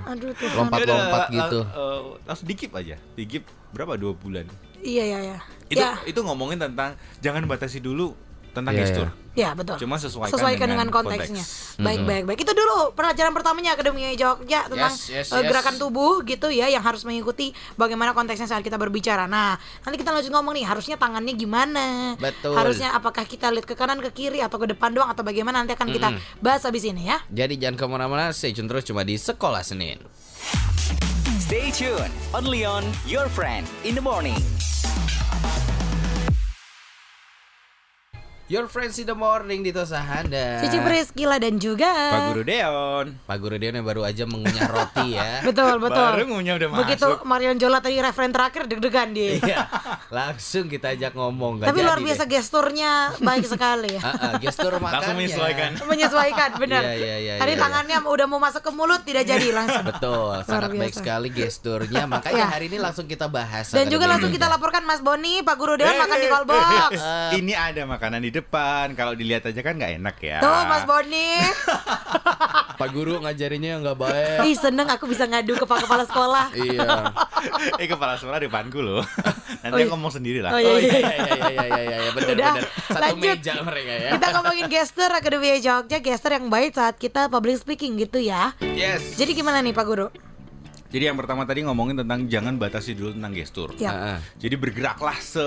Lompat-lompat 0.55 1.27
gitu. 1.27 1.59
eh, 1.59 1.75
eh, 1.75 1.99
langsung 2.23 2.47
dikip 2.47 2.71
aja, 2.71 2.95
dikip 3.19 3.43
berapa 3.75 3.99
dua 3.99 4.15
bulan. 4.15 4.47
Iya, 4.79 5.03
iya, 5.05 5.19
iya. 5.25 5.37
Itu 5.67 5.79
Ya, 5.79 5.99
itu 6.05 6.19
ngomongin 6.19 6.55
tentang 6.55 6.95
jangan 7.19 7.43
batasi 7.43 7.79
dulu 7.79 8.15
tentang 8.53 8.73
Iya, 8.77 8.81
gestur. 8.85 9.07
ya 9.33 9.49
betul. 9.57 9.81
Cuma 9.81 9.97
sesuaikan, 9.97 10.29
Sesuaikan 10.29 10.67
dengan, 10.69 10.87
konteksnya. 10.93 11.41
Baik, 11.81 12.05
baik, 12.05 12.23
baik. 12.29 12.39
Itu 12.45 12.53
dulu 12.53 12.93
pelajaran 12.93 13.33
pertamanya 13.33 13.73
Akademi 13.73 14.05
Jogja 14.13 14.69
tentang 14.69 14.93
Yes, 14.93 15.09
yes, 15.09 15.27
eh, 15.33 15.41
yes. 15.41 15.49
gerakan 15.49 15.81
tubuh 15.81 16.21
gitu 16.21 16.53
ya 16.53 16.69
yang 16.69 16.85
harus 16.85 17.01
mengikuti 17.01 17.49
bagaimana 17.73 18.13
konteksnya 18.13 18.45
saat 18.45 18.61
kita 18.61 18.77
berbicara. 18.77 19.25
Nah, 19.25 19.57
nanti 19.81 19.97
kita 19.97 20.13
lanjut 20.13 20.29
ngomong 20.29 20.53
nih, 20.53 20.65
harusnya 20.69 21.01
tangannya 21.01 21.33
gimana? 21.33 22.13
Betul. 22.21 22.53
Harusnya 22.53 22.93
apakah 22.93 23.25
kita 23.25 23.49
lihat 23.49 23.65
ke 23.65 23.73
kanan, 23.73 23.97
ke 24.05 24.13
kiri 24.13 24.39
atau 24.45 24.61
ke 24.61 24.69
depan 24.69 24.93
doang 24.93 25.09
atau 25.09 25.25
bagaimana 25.25 25.65
nanti 25.65 25.73
akan 25.73 25.89
kita 25.89 26.07
bahas 26.37 26.61
habis 26.61 26.85
ini 26.85 27.09
ya. 27.09 27.17
Jadi 27.33 27.57
jangan 27.57 27.75
ke 27.75 27.85
mana-mana, 27.89 28.29
stay 28.31 28.53
tune 28.53 28.69
terus 28.69 28.85
cuma 28.85 29.01
di 29.01 29.17
Sekolah 29.17 29.65
Senin. 29.65 29.97
Stay 31.41 31.73
tuned, 31.73 32.13
only 32.33 32.63
on 32.63 32.85
your 33.09 33.25
friend 33.29 33.65
in 33.81 33.97
the 33.97 34.01
morning. 34.01 34.37
Your 38.53 38.69
Friends 38.69 39.01
in 39.01 39.09
the 39.09 39.17
Morning 39.17 39.65
di 39.65 39.73
Tosahanda. 39.73 40.61
Cici 40.61 40.77
Priscila 40.77 41.41
dan 41.41 41.57
juga 41.57 41.89
Pak 41.89 42.37
Guru 42.37 42.43
Deon. 42.45 43.05
Pak 43.25 43.37
Guru 43.41 43.57
Deon 43.57 43.81
yang 43.81 43.87
baru 43.89 44.05
aja 44.05 44.29
mengunyah 44.29 44.69
roti 44.69 45.17
ya. 45.17 45.41
Betul, 45.49 45.81
betul. 45.81 45.97
Baru 46.13 46.29
ngunyah 46.29 46.61
udah 46.61 46.69
Begitu 46.85 47.01
masuk. 47.01 47.25
Marion 47.25 47.57
Jola 47.57 47.81
tadi 47.81 47.97
referen 47.97 48.29
terakhir 48.29 48.69
deg-degan 48.69 49.09
dia. 49.09 49.41
Iya, 49.41 49.65
langsung 50.13 50.69
kita 50.69 50.93
ajak 50.93 51.17
ngomong. 51.17 51.65
Gak 51.65 51.73
Tapi 51.73 51.81
luar 51.81 51.97
deh. 51.97 52.05
biasa 52.05 52.29
gesturnya 52.29 53.17
baik 53.17 53.49
sekali 53.49 53.97
ya. 53.97 54.01
Ah, 54.05 54.37
gestur 54.37 54.77
makannya. 54.77 55.01
Langsung 55.01 55.17
menyesuaikan. 55.17 55.69
menyesuaikan 55.89 56.49
benar. 56.61 56.81
Iya, 56.85 56.93
iya, 56.93 57.15
iya, 57.17 57.33
Tadi 57.41 57.53
iya, 57.57 57.61
tangannya 57.65 57.97
udah 58.05 58.27
mau 58.29 58.37
masuk 58.37 58.61
ke 58.61 58.69
mulut 58.69 59.01
tidak 59.01 59.25
jadi 59.25 59.49
langsung. 59.49 59.81
Betul, 59.81 60.45
sangat 60.45 60.69
baik 60.69 60.93
biasa. 60.93 60.99
sekali 61.01 61.27
gesturnya. 61.33 62.05
Makanya 62.05 62.37
Ya. 62.37 62.53
hari 62.53 62.69
ini 62.69 62.77
langsung 62.77 63.09
kita 63.09 63.25
bahas. 63.25 63.73
Dan 63.73 63.89
juga 63.89 64.05
langsung 64.05 64.29
kita 64.29 64.45
laporkan 64.45 64.85
Mas 64.85 65.01
Boni, 65.01 65.41
Pak 65.41 65.55
Guru 65.57 65.73
Dewan 65.73 65.97
Eh, 65.97 66.01
makan 66.05 66.17
di 66.21 66.27
eh, 66.27 66.31
callbox. 66.31 66.91
Eh. 66.93 67.31
Ini 67.41 67.53
ada 67.57 67.81
makanan 67.89 68.21
di 68.21 68.29
depan. 68.29 68.42
Kalau 68.93 69.13
dilihat 69.13 69.43
aja 69.43 69.59
kan 69.59 69.75
nggak 69.75 69.93
enak 69.97 70.15
ya. 70.19 70.37
Tuh 70.39 70.61
Mas 70.65 70.83
Boni. 70.83 71.39
Pak 72.79 72.89
Guru 72.89 73.21
ngajarinnya 73.21 73.77
yang 73.77 73.81
nggak 73.81 73.95
baik. 73.95 74.37
Ih 74.43 74.57
seneng 74.57 74.89
aku 74.89 75.05
bisa 75.05 75.23
ngadu 75.23 75.53
ke 75.53 75.63
Pak 75.63 75.85
Kepala 75.85 76.03
Sekolah. 76.03 76.45
iya. 76.53 77.13
eh 77.81 77.87
kepala 77.87 78.17
sekolah 78.17 78.41
depanku 78.41 78.81
loh. 78.81 79.05
Nanti 79.63 79.73
Oh, 79.73 79.79
iya. 79.79 79.87
ngomong 79.87 80.11
sendiri 80.11 80.39
lah. 80.41 80.51
Oh, 80.51 80.59
iya, 80.59 80.67
Oh 80.67 80.77
iya. 80.77 80.89
iya 80.89 80.99
iya 80.99 81.13
iya 81.13 81.47
iya 81.47 81.65
iya 81.85 81.97
iya 81.99 82.11
benar 82.11 82.29
benar. 82.29 82.57
Satu 82.89 82.99
lanjut. 82.99 83.35
meja 83.37 83.53
mereka 83.61 83.93
ya. 83.93 84.09
Kita 84.17 84.27
ngomongin 84.33 84.65
gestur 84.67 85.09
Akademi 85.09 85.49
Jogja, 85.61 85.97
gestur 86.01 86.31
yang 86.33 86.49
baik 86.49 86.73
saat 86.73 86.95
kita 86.97 87.29
public 87.29 87.61
speaking 87.61 87.95
gitu 87.95 88.17
ya. 88.17 88.51
Yes. 88.59 89.15
Jadi 89.15 89.31
gimana 89.33 89.61
nih 89.61 89.71
Pak 89.71 89.85
Guru? 89.85 90.07
Jadi 90.93 91.09
yang 91.09 91.17
pertama 91.17 91.41
tadi 91.41 91.65
ngomongin 91.65 91.97
tentang 92.05 92.29
jangan 92.29 92.53
batasi 92.61 92.93
dulu 92.93 93.17
tentang 93.17 93.33
gestur. 93.33 93.73
Ya. 93.81 93.89
Ah. 93.89 94.19
Jadi 94.37 94.53
bergeraklah 94.53 95.17
se 95.17 95.41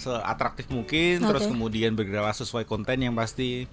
seatraktif 0.00 0.72
mungkin, 0.72 1.20
terus 1.20 1.44
Oke. 1.44 1.52
kemudian 1.52 1.92
bergeraklah 1.92 2.32
sesuai 2.32 2.64
konten 2.64 2.96
yang 3.04 3.12
pasti. 3.12 3.68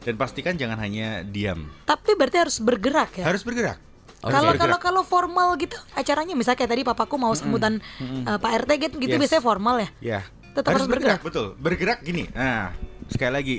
Dan 0.00 0.16
pastikan 0.16 0.56
jangan 0.56 0.80
hanya 0.80 1.20
diam. 1.20 1.68
Tapi 1.84 2.16
berarti 2.16 2.40
harus 2.40 2.56
bergerak 2.60 3.20
ya. 3.20 3.24
Harus 3.28 3.44
bergerak. 3.44 3.76
Kalau 4.24 4.56
Bergerak. 4.56 4.56
kalau 4.56 4.78
kalau 4.80 5.02
formal 5.04 5.52
gitu 5.60 5.76
acaranya 5.92 6.32
misalnya 6.32 6.64
kayak 6.64 6.72
tadi 6.72 6.80
papaku 6.80 7.20
mau 7.20 7.36
sambutan 7.36 7.76
eh, 8.00 8.38
Pak 8.40 8.64
RT 8.64 8.70
gitu, 8.80 8.94
gitu 8.96 9.16
Yes. 9.16 9.20
biasanya 9.20 9.44
formal 9.44 9.76
ya. 9.84 9.88
Ya. 10.00 10.20
Tetap 10.56 10.72
harus 10.72 10.88
bergerak. 10.88 11.20
Betul. 11.20 11.52
Bergerak 11.60 12.00
gini. 12.00 12.32
Nah, 12.32 12.72
sekali 13.12 13.32
lagi 13.36 13.56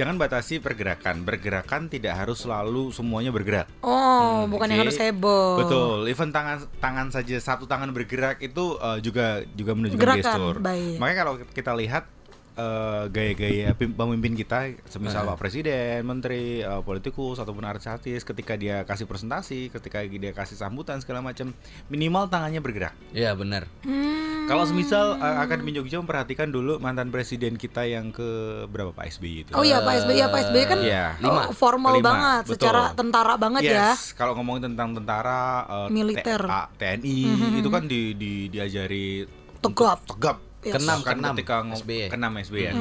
jangan 0.00 0.16
batasi 0.16 0.64
pergerakan. 0.64 1.28
Bergerakan 1.28 1.92
tidak 1.92 2.16
harus 2.16 2.40
selalu 2.40 2.88
semuanya 2.96 3.28
bergerak. 3.28 3.68
Oh, 3.84 4.48
bukan 4.48 4.72
yang 4.72 4.80
Oke. 4.80 4.84
harus 4.88 4.96
heboh. 4.96 5.60
Betul, 5.60 6.08
even 6.08 6.32
tangan 6.32 6.64
tangan 6.80 7.12
saja 7.12 7.36
satu 7.36 7.68
tangan 7.68 7.92
bergerak 7.92 8.40
itu 8.40 8.80
uh, 8.80 8.96
juga 9.04 9.44
juga 9.52 9.76
menunjukkan 9.76 10.00
Gerakan, 10.00 10.24
gestur. 10.24 10.54
baik. 10.64 10.96
Makanya 10.96 11.18
kalau 11.20 11.34
kita 11.52 11.72
lihat 11.76 12.04
uh, 12.56 13.04
gaya-gaya 13.12 13.76
pim- 13.76 13.92
pemimpin 13.92 14.32
kita, 14.32 14.72
semisal 14.88 15.28
Pak 15.28 15.36
Presiden, 15.36 16.00
Menteri, 16.08 16.64
uh, 16.64 16.80
politikus 16.80 17.36
ataupun 17.36 17.64
artis-artis, 17.68 18.24
ketika 18.24 18.56
dia 18.56 18.82
kasih 18.88 19.04
presentasi, 19.04 19.68
ketika 19.68 20.00
dia 20.04 20.32
kasih 20.32 20.56
sambutan 20.56 20.96
segala 21.04 21.20
macam, 21.20 21.52
minimal 21.92 22.24
tangannya 22.32 22.64
bergerak. 22.64 22.96
Iya 23.12 23.36
benar. 23.36 23.68
Hmm. 23.84 24.29
Kalau 24.50 24.64
semisal 24.64 25.14
uh, 25.14 25.38
Akademi 25.38 25.70
Jogja 25.70 25.96
memperhatikan 25.96 26.50
dulu 26.50 26.76
mantan 26.76 27.08
presiden 27.08 27.54
kita 27.54 27.86
yang 27.86 28.10
ke 28.10 28.26
berapa 28.66 28.90
Pak 28.90 29.06
SBY 29.08 29.34
itu. 29.40 29.50
Oh 29.52 29.62
iya 29.62 29.78
Pak 29.78 29.94
SBY, 30.02 30.16
ya 30.16 30.26
Pak 30.26 30.40
SBY 30.44 30.62
kan 30.66 30.78
Iya. 30.80 31.04
oh, 31.14 31.22
Lima. 31.22 31.42
formal 31.54 31.92
Kelima, 31.94 32.04
banget, 32.04 32.42
betul. 32.44 32.54
secara 32.58 32.82
tentara 32.92 33.34
banget 33.36 33.62
ya. 33.64 33.94
Yes, 33.94 34.10
kalau 34.12 34.34
ngomongin 34.34 34.66
tentang 34.68 34.90
tentara 34.92 35.40
uh, 35.64 35.88
Militer. 35.88 36.40
T- 36.40 36.50
A- 36.50 36.66
TNI 36.72 37.18
itu 37.56 37.68
kan 37.68 37.86
di, 37.86 38.12
di 38.12 38.32
diajari 38.48 39.22
Tegap. 39.60 40.02
tegap. 40.08 40.36
Yes. 40.60 40.74
Kenam, 40.76 40.98
Bahkan 40.98 41.14
kenam, 41.14 41.34
ketika 41.34 41.56
ngom- 41.62 41.78
SBY. 41.78 42.06
kenam 42.10 42.32
SBY 42.36 42.60
ya. 42.60 42.72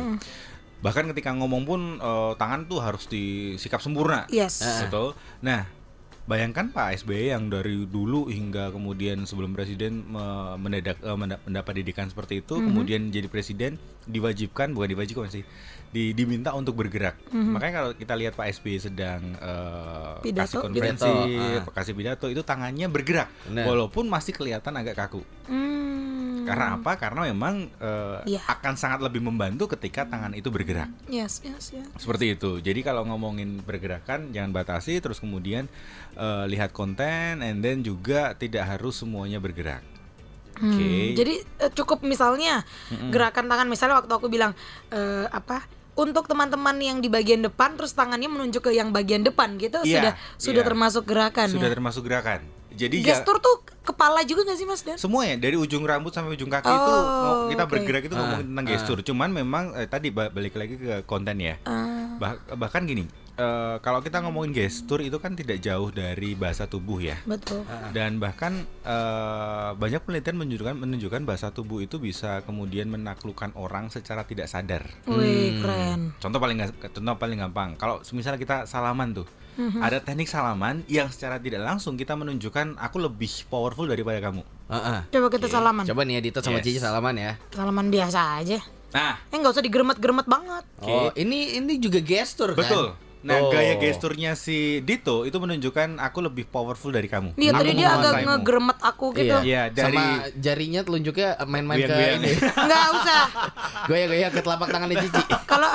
Bahkan 0.79 1.03
ketika 1.11 1.29
ngomong 1.31 1.63
pun 1.63 1.81
uh, 1.97 2.33
tangan 2.33 2.65
tuh 2.65 2.79
harus 2.79 3.05
disikap 3.05 3.77
sempurna. 3.77 4.25
Yes. 4.27 4.63
Betul. 4.81 5.13
Nah, 5.39 5.69
bayangkan 6.29 6.69
Pak 6.69 7.01
SBY 7.01 7.33
yang 7.33 7.49
dari 7.49 7.89
dulu 7.89 8.29
hingga 8.29 8.69
kemudian 8.69 9.25
sebelum 9.25 9.57
presiden 9.57 10.05
mendadak 10.61 11.01
eh, 11.01 11.17
menda- 11.17 11.41
mendapat 11.41 11.81
didikan 11.81 12.05
seperti 12.05 12.45
itu, 12.45 12.61
kemudian 12.61 13.09
jadi 13.09 13.25
presiden 13.25 13.81
diwajibkan 14.05 14.77
bukan 14.77 14.93
diwajibkan 14.93 15.29
sih, 15.33 15.41
di, 15.89 16.13
diminta 16.13 16.53
untuk 16.53 16.77
bergerak. 16.77 17.17
Makanya 17.33 17.73
kalau 17.81 17.91
kita 17.97 18.13
lihat 18.13 18.37
Pak 18.37 18.45
SBY 18.61 18.77
sedang 18.77 19.21
eh, 19.41 20.13
Pidato. 20.21 20.45
kasih 20.45 20.57
konferensi, 20.61 21.09
Pidato, 21.09 21.65
ah. 21.65 21.73
kasih 21.73 21.93
pidato 21.97 22.25
itu 22.29 22.41
tangannya 22.45 22.85
bergerak, 22.93 23.29
Benar. 23.49 23.65
walaupun 23.65 24.05
masih 24.05 24.37
kelihatan 24.37 24.77
agak 24.77 25.01
kaku. 25.01 25.25
Hmm. 26.39 26.47
Karena 26.47 26.65
apa? 26.73 26.91
Karena 26.95 27.27
memang 27.27 27.67
eh, 27.69 28.19
Iya. 28.25 28.41
akan 28.47 28.73
sangat 28.73 28.99
lebih 29.01 29.19
membantu 29.19 29.67
ketika 29.69 30.03
tangan 30.03 30.31
itu 30.31 30.47
bergerak. 30.47 30.87
Yes, 31.05 31.43
yes, 31.43 31.75
yes. 31.75 31.87
Seperti 31.95 32.33
itu. 32.33 32.59
Jadi 32.59 32.79
kalau 32.79 33.03
ngomongin 33.03 33.59
pergerakan 33.59 34.31
jangan 34.31 34.49
batasi 34.49 34.97
terus 34.97 35.19
kemudian 35.19 35.67
eh, 36.13 36.43
lihat 36.47 36.71
konten 36.71 37.39
and 37.39 37.59
then 37.59 37.81
juga 37.81 38.31
tidak 38.33 38.63
harus 38.65 38.95
semuanya 38.95 39.37
bergerak. 39.37 39.83
Hmm, 40.55 40.75
Oke. 40.75 41.13
Jadi 41.13 41.33
eh, 41.39 41.71
cukup 41.71 42.03
misalnya 42.03 42.63
gerakan 43.09 43.47
tangan 43.47 43.67
misalnya 43.67 43.95
waktu 43.97 44.11
aku 44.11 44.27
bilang 44.27 44.51
eh, 44.89 45.27
apa 45.27 45.63
untuk 45.95 46.27
teman-teman 46.27 46.79
yang 46.79 46.97
di 46.99 47.07
bagian 47.07 47.43
depan 47.43 47.75
terus 47.75 47.91
tangannya 47.91 48.27
menunjuk 48.27 48.63
ke 48.63 48.71
yang 48.71 48.91
bagian 48.91 49.19
depan 49.19 49.59
gitu 49.59 49.83
Iya, 49.83 49.91
sudah 49.99 50.13
sudah 50.39 50.61
iya. 50.63 50.67
termasuk 50.71 51.03
gerakan 51.03 51.47
Sudah 51.51 51.67
ya. 51.67 51.73
termasuk 51.75 52.03
gerakan. 52.07 52.39
Jadi 52.71 53.01
ja- 53.01 53.15
Gestur 53.15 53.37
tuh 53.37 53.59
kepala 53.81 54.21
juga 54.21 54.45
gak 54.45 54.55
sih 54.55 54.63
Mas 54.63 54.81
Dan? 54.81 54.95
semuanya 54.95 55.35
dari 55.39 55.55
ujung 55.55 55.81
rambut 55.81 56.09
sampai 56.09 56.31
ujung 56.31 56.47
kaki 56.47 56.65
Oh, 56.65 56.77
itu 56.77 56.93
kita 57.49 57.63
oke. 57.63 57.71
bergerak 57.71 58.03
itu 58.03 58.13
ngomongin 58.13 58.45
tentang 58.47 58.65
gestur. 58.67 58.97
Cuman 59.01 59.29
memang 59.31 59.73
eh, 59.73 59.85
tadi 59.85 60.09
ba- 60.09 60.29
balik 60.29 60.53
lagi 60.53 60.75
ke 60.75 61.01
konten 61.03 61.37
ya. 61.37 61.57
Ah. 61.63 62.13
Bah- 62.15 62.37
bahkan 62.53 62.83
gini, 62.83 63.09
eh, 63.33 63.75
kalau 63.79 63.99
kita 63.99 64.21
ngomongin 64.21 64.53
gestur 64.53 64.99
itu 64.99 65.17
kan 65.17 65.33
tidak 65.33 65.57
jauh 65.57 65.89
dari 65.89 66.33
bahasa 66.33 66.65
tubuh 66.65 66.99
ya. 66.99 67.17
Betul. 67.23 67.65
Dan 67.89 68.17
bahkan 68.17 68.61
eh, 68.83 69.69
banyak 69.73 69.99
penelitian 69.99 70.37
menunjukkan 70.37 70.75
menunjukkan 70.77 71.21
bahasa 71.23 71.49
tubuh 71.49 71.79
itu 71.79 71.97
bisa 71.97 72.43
kemudian 72.43 72.85
menaklukkan 72.87 73.55
orang 73.55 73.89
secara 73.89 74.21
tidak 74.23 74.45
sadar. 74.45 74.85
Wih, 75.05 75.57
keren. 75.59 76.13
Contoh 76.17 76.37
paling 76.37 76.61
contoh 76.69 77.15
paling 77.15 77.39
gampang. 77.39 77.73
Kalau 77.75 78.05
misalnya 78.11 78.37
kita 78.37 78.57
salaman 78.65 79.15
tuh, 79.15 79.27
Mhm. 79.59 79.79
ada 79.83 79.99
teknik 79.99 80.31
salaman 80.31 80.87
yang 80.87 81.11
secara 81.11 81.35
tidak 81.35 81.59
langsung 81.59 81.99
kita 81.99 82.15
menunjukkan 82.15 82.79
aku 82.79 82.97
lebih 83.03 83.27
powerful 83.51 83.83
daripada 83.83 84.23
kamu. 84.23 84.39
Heeh. 84.71 84.99
Coba 85.11 85.27
kita 85.27 85.51
salaman. 85.51 85.83
Coba 85.83 86.07
nih 86.07 86.23
Dito 86.23 86.39
sama 86.39 86.63
Yes. 86.63 86.65
Cici 86.65 86.79
salaman 86.79 87.15
ya. 87.19 87.35
Salaman 87.51 87.91
biasa 87.91 88.39
aja. 88.39 88.59
Nah, 88.89 89.19
Eh 89.29 89.37
nggak 89.37 89.53
usah 89.53 89.61
digeremet-geremet 89.61 90.25
banget. 90.25 90.63
Oh, 90.81 91.11
ini 91.13 91.59
ini 91.59 91.77
juga 91.77 91.99
gestur 91.99 92.55
kan? 92.55 92.63
betul. 92.63 92.85
Nah, 93.19 93.35
Oh. 93.37 93.51
gaya 93.51 93.75
gesturnya 93.75 94.31
si 94.33 94.79
Dito 94.79 95.23
itu 95.23 95.35
menunjukkan 95.35 95.99
aku 95.99 96.19
lebih 96.21 96.47
powerful 96.47 96.87
dari 96.87 97.05
kamu. 97.05 97.35
Dia 97.35 97.51
tadi 97.51 97.71
Aku 97.71 97.77
dia 97.77 97.89
agak 97.91 98.13
ngegeremet 98.21 98.79
aku 98.79 99.05
gitu. 99.11 99.35
Iya. 99.35 99.43
Iya, 99.43 99.63
dari 99.69 99.97
Sama 99.97 100.31
jarinya 100.33 100.81
telunjuknya 100.81 101.29
main-main 101.43 101.79
ke 101.81 101.93
ini. 102.15 102.31
Nggak 102.67 102.85
usah. 102.93 103.23
Goyang-goyang 103.85 104.31
ke 104.31 104.39
telapak 104.39 104.67
tangannya 104.69 104.97
Cici. 105.01 105.23
Kalau 105.43 105.67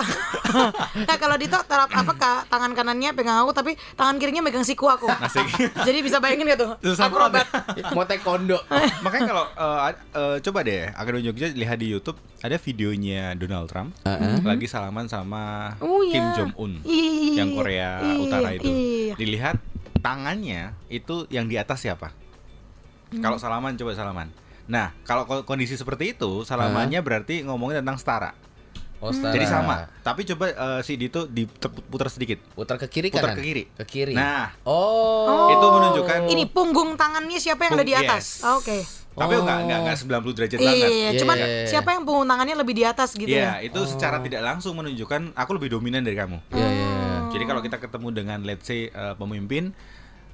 nah 1.08 1.16
kalau 1.16 1.36
Dito 1.36 1.58
terap 1.60 1.90
apa 1.90 2.12
ka- 2.14 2.44
tangan 2.48 2.72
kanannya 2.72 3.12
pegang 3.12 3.36
aku 3.38 3.52
tapi 3.52 3.76
tangan 3.92 4.16
kirinya 4.16 4.40
megang 4.40 4.64
siku 4.64 4.88
aku. 4.88 5.04
Asik. 5.10 5.44
Jadi 5.86 5.98
bisa 6.00 6.18
bayangin 6.18 6.48
gak 6.48 6.60
tuh? 6.60 6.70
Susah 6.82 7.06
Aku 7.06 7.16
robat. 7.18 7.44
Mau 7.92 8.04
taekwondo. 8.04 8.56
Makanya 9.02 9.24
kalau 9.26 9.44
ad- 9.82 10.00
eh, 10.10 10.36
coba 10.40 10.58
deh, 10.62 10.88
akan 10.88 11.12
unjuknya 11.18 11.52
lihat 11.52 11.76
di 11.76 11.90
YouTube 11.90 12.16
ada 12.40 12.56
videonya 12.56 13.32
Donald 13.34 13.66
Trump 13.66 13.96
lagi 14.44 14.64
salaman 14.64 15.08
sama 15.08 15.72
Oh, 15.80 16.04
Kim 16.04 16.20
iya. 16.20 16.32
Jong 16.34 16.52
Un 16.54 16.72
Iya, 16.84 17.33
yang 17.34 17.50
Korea 17.52 17.90
iya, 18.00 18.14
Utara 18.16 18.48
itu. 18.50 18.66
iya. 18.66 19.14
Dilihat 19.14 19.56
tangannya 19.98 20.74
itu 20.88 21.26
yang 21.28 21.44
di 21.44 21.54
atas 21.54 21.80
siapa? 21.80 22.12
Hmm. 23.10 23.20
Kalau 23.20 23.36
salaman 23.36 23.74
coba 23.74 23.92
salaman. 23.92 24.28
Nah, 24.64 24.96
kalau 25.02 25.24
ko- 25.24 25.44
kondisi 25.44 25.74
seperti 25.74 26.12
itu, 26.12 26.42
salamannya 26.42 26.98
berarti 26.98 27.42
ngomongin 27.42 27.80
tentang 27.80 27.96
setara. 27.96 28.32
Oh, 28.96 29.12
setara. 29.12 29.32
Jadi 29.32 29.44
sama. 29.44 29.92
Tapi 30.00 30.24
coba 30.24 30.44
eh, 30.48 30.80
si 30.80 30.96
Dito 30.96 31.28
diputar 31.28 32.08
sedikit. 32.08 32.40
Putar 32.50 32.76
ke 32.76 32.88
kiri 32.88 33.08
Putar 33.08 33.30
kanan? 33.30 33.36
ke 33.36 33.42
kiri. 33.42 33.64
Ke 33.70 33.84
kiri. 33.84 34.14
Nah, 34.16 34.56
Oh. 34.64 35.52
itu 35.52 35.66
menunjukkan 35.66 36.18
Ini 36.26 36.44
punggung 36.48 36.96
tangannya 36.96 37.36
siapa 37.36 37.64
yang 37.64 37.76
ada 37.76 37.84
di 37.84 37.92
Pung- 37.92 38.02
atas? 38.02 38.24
yes. 38.34 38.42
Ah, 38.42 38.56
Oke. 38.56 38.78
Tapi 39.14 39.30
Oh. 39.30 39.44
enggak 39.44 39.58
enggak 39.62 39.78
enggak 39.78 39.96
90 40.00 40.32
derajat 40.34 40.58
Iya, 40.58 40.64
banget. 40.64 40.80
iya, 40.80 40.88
iya. 40.88 40.98
Iya, 41.06 41.20
cuman 41.20 41.36
iya, 41.36 41.46
iya. 41.46 41.66
siapa 41.68 41.88
yang 41.92 42.02
punggung 42.02 42.26
tangannya 42.26 42.56
lebih 42.56 42.74
di 42.74 42.82
atas 42.82 43.10
gitu 43.12 43.28
Iya, 43.28 43.46
ya? 43.52 43.52
itu 43.62 43.80
secara 43.84 44.16
tidak 44.18 44.42
langsung 44.42 44.74
menunjukkan 44.74 45.36
aku 45.36 45.50
lebih 45.54 45.68
dominan 45.70 46.00
dari 46.00 46.16
kamu. 46.16 46.40
Iya, 46.50 46.64
iya, 46.64 46.70
iya. 46.72 46.93
Jadi 47.34 47.44
kalau 47.44 47.60
kita 47.60 47.76
ketemu 47.76 48.08
dengan 48.10 48.38
let's 48.40 48.64
say 48.64 48.86
eh, 48.86 49.14
pemimpin 49.14 49.74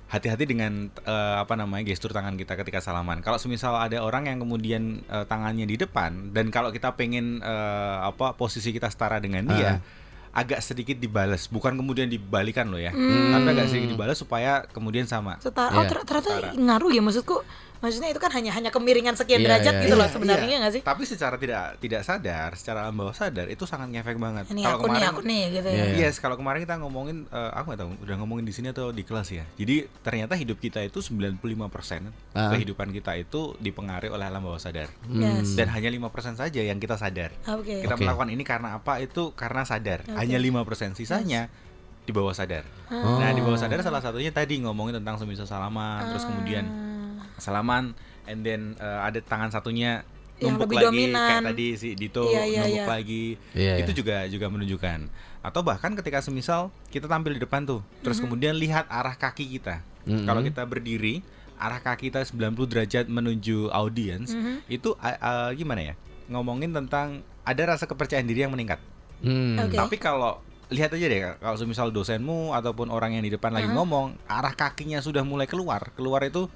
hati-hati 0.06 0.42
dengan 0.44 0.90
eh, 0.90 1.36
apa 1.38 1.54
namanya 1.54 1.86
gestur 1.86 2.10
tangan 2.10 2.34
kita 2.34 2.54
ketika 2.56 2.78
salaman. 2.78 3.22
Kalau 3.22 3.38
semisal 3.38 3.72
ada 3.74 4.00
orang 4.00 4.26
yang 4.26 4.38
kemudian 4.38 5.00
eh, 5.02 5.24
tangannya 5.24 5.64
di 5.64 5.74
depan 5.74 6.30
dan 6.30 6.50
kalau 6.50 6.68
kita 6.68 6.92
pengen 6.92 7.40
eh, 7.40 7.96
apa 8.02 8.34
posisi 8.34 8.70
kita 8.70 8.86
setara 8.86 9.16
dengan 9.16 9.48
dia 9.48 9.80
agak 10.30 10.62
sedikit 10.62 10.94
dibales, 10.94 11.50
bukan 11.50 11.74
kemudian 11.74 12.06
dibalikan 12.06 12.70
loh 12.70 12.78
ya. 12.78 12.94
Tapi 12.94 13.46
agak 13.50 13.66
sedikit 13.66 13.90
dibales 13.90 14.14
supaya 14.14 14.62
kemudian 14.62 15.02
sama. 15.02 15.42
Setara. 15.42 15.74
Oh, 15.74 15.82
Iya. 15.82 15.90
ter- 15.90 16.04
ternyata 16.06 16.30
ngaruh 16.54 16.90
ya 16.94 17.02
maksudku. 17.02 17.42
Maksudnya 17.80 18.12
itu 18.12 18.20
kan 18.20 18.28
hanya 18.30 18.52
hanya 18.52 18.68
kemiringan 18.68 19.16
sekian 19.16 19.40
Iya, 19.40 19.46
derajat 19.48 19.72
iya, 19.72 19.82
gitu 19.82 19.96
iya. 19.96 20.00
loh 20.04 20.08
sebenarnya 20.08 20.46
Iya. 20.46 20.58
nggak 20.60 20.72
sih? 20.76 20.82
Tapi 20.84 21.02
secara 21.02 21.34
tidak 21.34 21.64
tidak 21.80 22.02
sadar, 22.04 22.50
secara 22.52 22.78
alam 22.84 22.92
bawah 22.94 23.12
sadar 23.12 23.48
itu 23.48 23.64
sangat 23.64 23.88
ngefek 23.88 24.16
banget. 24.16 24.44
Ini 24.48 24.62
aku 24.62 24.84
nih, 24.86 25.02
aku 25.02 25.20
nih 25.24 25.42
gitu 25.50 25.68
ya. 25.68 25.84
Iya. 25.88 26.04
Yes, 26.04 26.16
kalau 26.16 26.36
kemarin 26.36 26.60
kita 26.60 26.76
ngomongin, 26.76 27.24
eh, 27.26 27.50
aku 27.50 27.72
nggak 27.72 27.80
tahu, 27.80 27.90
udah 28.04 28.16
ngomongin 28.20 28.44
di 28.44 28.52
sini 28.52 28.68
atau 28.68 28.88
di 28.88 29.00
kelas 29.00 29.28
ya. 29.30 29.44
Jadi 29.54 29.88
ternyata 30.00 30.36
hidup 30.36 30.56
kita 30.56 30.80
itu 30.80 31.00
95% 31.00 32.12
Ah. 32.32 32.52
kehidupan 32.52 32.92
kita 32.92 33.16
itu 33.16 33.56
dipengaruhi 33.56 34.08
oleh 34.08 34.24
alam 34.24 34.40
bawah 34.40 34.60
sadar. 34.60 34.92
Yes. 35.06 35.56
Dan 35.56 35.68
hanya 35.68 35.88
5% 35.88 36.36
saja 36.36 36.60
yang 36.60 36.76
kita 36.76 36.94
sadar. 36.94 37.32
Oke. 37.50 37.80
Kita 37.80 37.96
Oke. 37.96 38.04
melakukan 38.04 38.28
ini 38.28 38.44
karena 38.44 38.76
apa? 38.76 38.98
Itu 38.98 39.32
karena 39.32 39.64
sadar. 39.64 40.04
Hanya 40.12 40.36
5% 40.36 40.92
sisanya 40.92 41.48
di 42.00 42.12
bawah 42.12 42.32
sadar. 42.32 42.68
Ah. 42.88 43.16
Nah, 43.18 43.30
di 43.30 43.40
bawah 43.40 43.56
sadar 43.56 43.80
salah 43.80 44.00
satunya 44.00 44.28
tadi 44.28 44.58
ngomongin 44.58 44.98
tentang 44.98 45.16
semisal 45.16 45.44
salaman, 45.44 46.10
terus 46.10 46.24
kemudian 46.24 46.64
Ah. 46.66 46.89
Salaman 47.40 47.92
and 48.24 48.40
then 48.40 48.60
eh, 48.76 49.00
ada 49.02 49.18
tangan 49.18 49.48
satunya 49.48 50.04
Yang 50.36 50.44
numpuk 50.46 50.64
lebih 50.66 50.76
lagi 50.78 50.86
dominan. 50.86 51.28
kayak 51.30 51.42
tadi 51.46 51.66
si 51.74 51.88
Dito 51.92 52.24
Iya, 52.26 52.42
iya, 52.42 52.60
numpuk 52.62 52.76
iya. 52.78 52.84
lagi 52.86 53.24
Iya, 53.52 53.72
itu 53.78 53.90
iya. 53.90 53.96
juga 53.96 54.16
juga 54.26 54.46
menunjukkan 54.48 54.98
atau 55.40 55.60
bahkan 55.60 55.92
ketika 55.94 56.20
semisal 56.20 56.60
kita 56.86 57.04
tampil 57.06 57.32
di 57.32 57.40
depan 57.40 57.64
tuh 57.64 57.80
terus 57.98 58.16
Mm-hmm. 58.16 58.24
kemudian 58.26 58.54
lihat 58.54 58.84
arah 58.86 59.12
kaki 59.14 59.48
kita 59.50 59.80
Mhm. 60.02 60.24
kalau 60.24 60.40
kita 60.40 60.62
berdiri 60.62 61.20
arah 61.54 61.76
kaki 61.78 62.08
kita 62.08 62.24
90 62.24 62.64
derajat 62.66 63.04
menuju 63.06 63.68
audiens 63.68 64.32
Mm-hmm. 64.32 64.56
itu 64.70 64.96
a- 64.98 65.16
a- 65.18 65.52
gimana 65.52 65.80
ya 65.82 65.94
ngomongin 66.26 66.70
tentang 66.70 67.20
ada 67.42 67.62
rasa 67.66 67.84
kepercayaan 67.84 68.24
diri 68.24 68.40
yang 68.42 68.50
meningkat 68.50 68.80
Hmm. 69.18 69.56
Oke. 69.58 69.76
tapi 69.76 69.96
kalau 69.96 70.40
lihat 70.68 70.88
aja 70.90 71.04
deh 71.04 71.20
kalau 71.36 71.52
semisal 71.54 71.90
dosenmu 71.90 72.54
ataupun 72.54 72.88
orang 72.88 73.12
yang 73.12 73.20
di 73.20 73.28
depan 73.28 73.50
lagi 73.50 73.68
ngomong 73.68 74.16
arah 74.24 74.54
kakinya 74.54 74.96
sudah 74.98 75.20
mulai 75.20 75.44
keluar 75.44 75.92
keluar 75.92 76.22
itu 76.22 76.48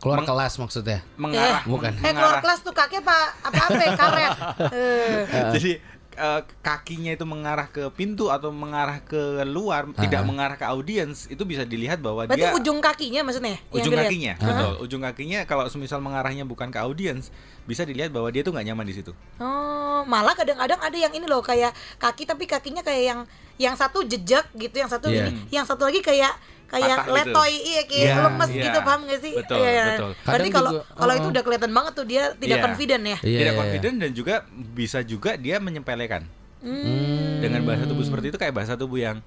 Keluar 0.00 0.18
Meng- 0.18 0.28
kelas 0.28 0.52
maksudnya. 0.56 0.98
mengarah 1.14 1.60
bukan. 1.62 1.92
Eh 1.94 2.10
keluar 2.10 2.40
kelas 2.40 2.60
tuh 2.60 2.72
kaki 2.72 2.98
apa 2.98 3.16
apa 3.38 3.62
apa 3.62 3.84
karet. 4.00 4.32
Eh. 4.72 5.22
Jadi 5.52 5.72
eh, 6.12 6.40
kakinya 6.58 7.10
itu 7.10 7.22
mengarah 7.22 7.64
ke 7.66 7.88
pintu 7.90 8.28
atau 8.28 8.48
mengarah 8.50 9.00
ke 9.00 9.20
luar, 9.46 9.92
tidak 9.94 10.20
mengarah 10.22 10.54
ke 10.54 10.64
audiens, 10.64 11.24
itu 11.26 11.40
bisa 11.42 11.62
dilihat 11.62 11.98
bahwa 11.98 12.24
Berarti 12.24 12.40
dia 12.40 12.52
ujung 12.52 12.78
kakinya 12.78 13.20
maksudnya? 13.22 13.56
yang 13.56 13.72
ujung 13.74 13.92
dilihat? 13.92 14.08
kakinya, 14.08 14.32
betul. 14.38 14.72
Ujung 14.80 15.02
kakinya 15.02 15.38
kalau 15.44 15.64
semisal 15.66 15.98
mengarahnya 15.98 16.44
bukan 16.44 16.68
ke 16.68 16.78
audiens, 16.78 17.28
bisa 17.62 17.84
dilihat 17.84 18.08
bahwa 18.08 18.28
dia 18.28 18.40
tuh 18.40 18.50
nggak 18.50 18.66
nyaman 18.66 18.84
di 18.84 18.94
situ. 18.94 19.12
Oh, 19.36 20.00
malah 20.02 20.32
kadang-kadang 20.32 20.80
ada 20.80 20.96
yang 20.98 21.12
ini 21.12 21.24
loh 21.24 21.40
kayak 21.40 21.70
kaki 21.96 22.24
tapi 22.24 22.44
kakinya 22.44 22.80
kayak 22.80 23.04
yang 23.06 23.20
yang 23.56 23.74
satu 23.74 24.00
jejak 24.02 24.48
gitu, 24.54 24.72
yang 24.74 24.88
satu 24.88 25.08
Iya. 25.08 25.28
gini, 25.28 25.44
yang 25.50 25.64
satu 25.64 25.84
lagi 25.84 26.00
kayak 26.00 26.32
kayak 26.70 26.96
Patah 26.96 27.06
gitu. 27.06 27.16
letoy 27.18 27.52
iya 27.52 27.82
kayak 27.82 28.06
Iya, 28.06 28.14
lemes 28.22 28.50
iya. 28.50 28.62
gitu 28.62 28.78
paham 28.86 29.00
gak 29.10 29.20
sih? 29.20 29.32
Betul, 29.34 29.58
Iya, 29.58 29.70
iya. 29.70 29.84
betul. 29.90 30.10
Berarti 30.22 30.48
kalau 30.54 30.70
juga, 30.70 30.82
kalau 30.94 31.12
oh, 31.12 31.18
itu 31.18 31.26
oh. 31.26 31.32
udah 31.34 31.42
kelihatan 31.42 31.72
banget 31.74 31.92
tuh 31.98 32.06
dia 32.06 32.22
tidak 32.38 32.58
Iya. 32.58 32.64
confident 32.64 33.02
ya. 33.02 33.18
Iya, 33.20 33.38
tidak 33.42 33.54
iya. 33.54 33.60
confident 33.60 33.96
dan 33.98 34.10
juga 34.14 34.34
bisa 34.54 34.98
juga 35.02 35.30
dia 35.34 35.56
menyepelekan. 35.58 36.22
Hmm. 36.60 37.40
Dengan 37.40 37.60
bahasa 37.66 37.84
tubuh 37.88 38.04
seperti 38.04 38.30
itu 38.30 38.38
kayak 38.38 38.54
bahasa 38.54 38.76
tubuh 38.78 39.00
yang 39.00 39.18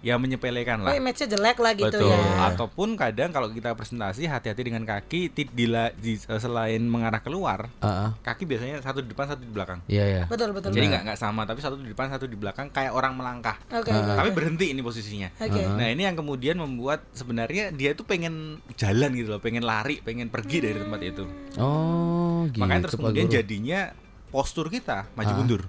yang 0.00 0.16
menyepelekan 0.16 0.78
Oh, 0.78 0.86
lah. 0.86 0.94
image-nya 0.94 1.26
jelek 1.28 1.58
lah 1.58 1.72
gitu 1.72 1.90
Betul. 1.90 2.06
ya. 2.08 2.48
Ataupun 2.48 2.94
kadang 2.94 3.28
kalau 3.28 3.48
kita 3.48 3.74
presentasi 3.74 4.24
hati-hati 4.24 4.62
dengan 4.62 4.82
kaki 4.82 5.26
ti- 5.28 5.48
dila- 5.48 5.90
di- 5.92 6.14
selain 6.18 6.78
mengarah 6.80 7.18
keluar, 7.18 7.66
ah. 7.78 8.14
kaki 8.20 8.44
biasanya 8.44 8.78
satu 8.78 9.00
di 9.00 9.10
depan 9.10 9.26
satu 9.26 9.42
di 9.42 9.50
belakang. 9.50 9.82
Iya, 9.84 10.04
iya. 10.06 10.24
Betul, 10.24 10.52
betul. 10.52 10.70
Jadi 10.70 10.86
nggak 10.88 11.02
nggak 11.04 11.18
sama, 11.18 11.42
tapi 11.42 11.58
satu 11.58 11.74
di 11.76 11.88
depan 11.88 12.06
satu 12.08 12.24
di 12.24 12.34
belakang 12.34 12.68
kayak 12.68 12.90
orang 12.90 13.12
melangkah. 13.12 13.58
Oke. 13.68 13.90
Ah. 13.90 13.98
oke, 14.04 14.16
Tapi 14.16 14.30
berhenti 14.30 14.70
ini 14.70 14.80
posisinya. 14.80 15.34
Oke. 15.36 15.62
Nah 15.66 15.88
ini 15.88 16.02
yang 16.04 16.14
kemudian 16.14 16.54
membuat 16.56 17.02
sebenarnya 17.10 17.70
dia 17.70 17.90
tuh 17.92 18.04
pengen 18.04 18.62
jalan 18.74 19.10
gitu 19.12 19.28
loh, 19.30 19.40
pengen 19.40 19.62
lari, 19.62 19.98
pengen 19.98 20.28
pergi 20.28 20.62
dari 20.62 20.78
tempat 20.78 21.00
itu. 21.02 21.24
Oh, 21.58 22.46
gitu. 22.46 22.60
Makanya 22.60 22.80
terus 22.84 22.94
Pak 22.94 23.02
kemudian 23.02 23.26
Guru. 23.26 23.34
jadinya 23.34 23.80
postur 24.28 24.68
kita 24.68 25.10
maju 25.12 25.26
Ah. 25.26 25.36
mundur. 25.36 25.62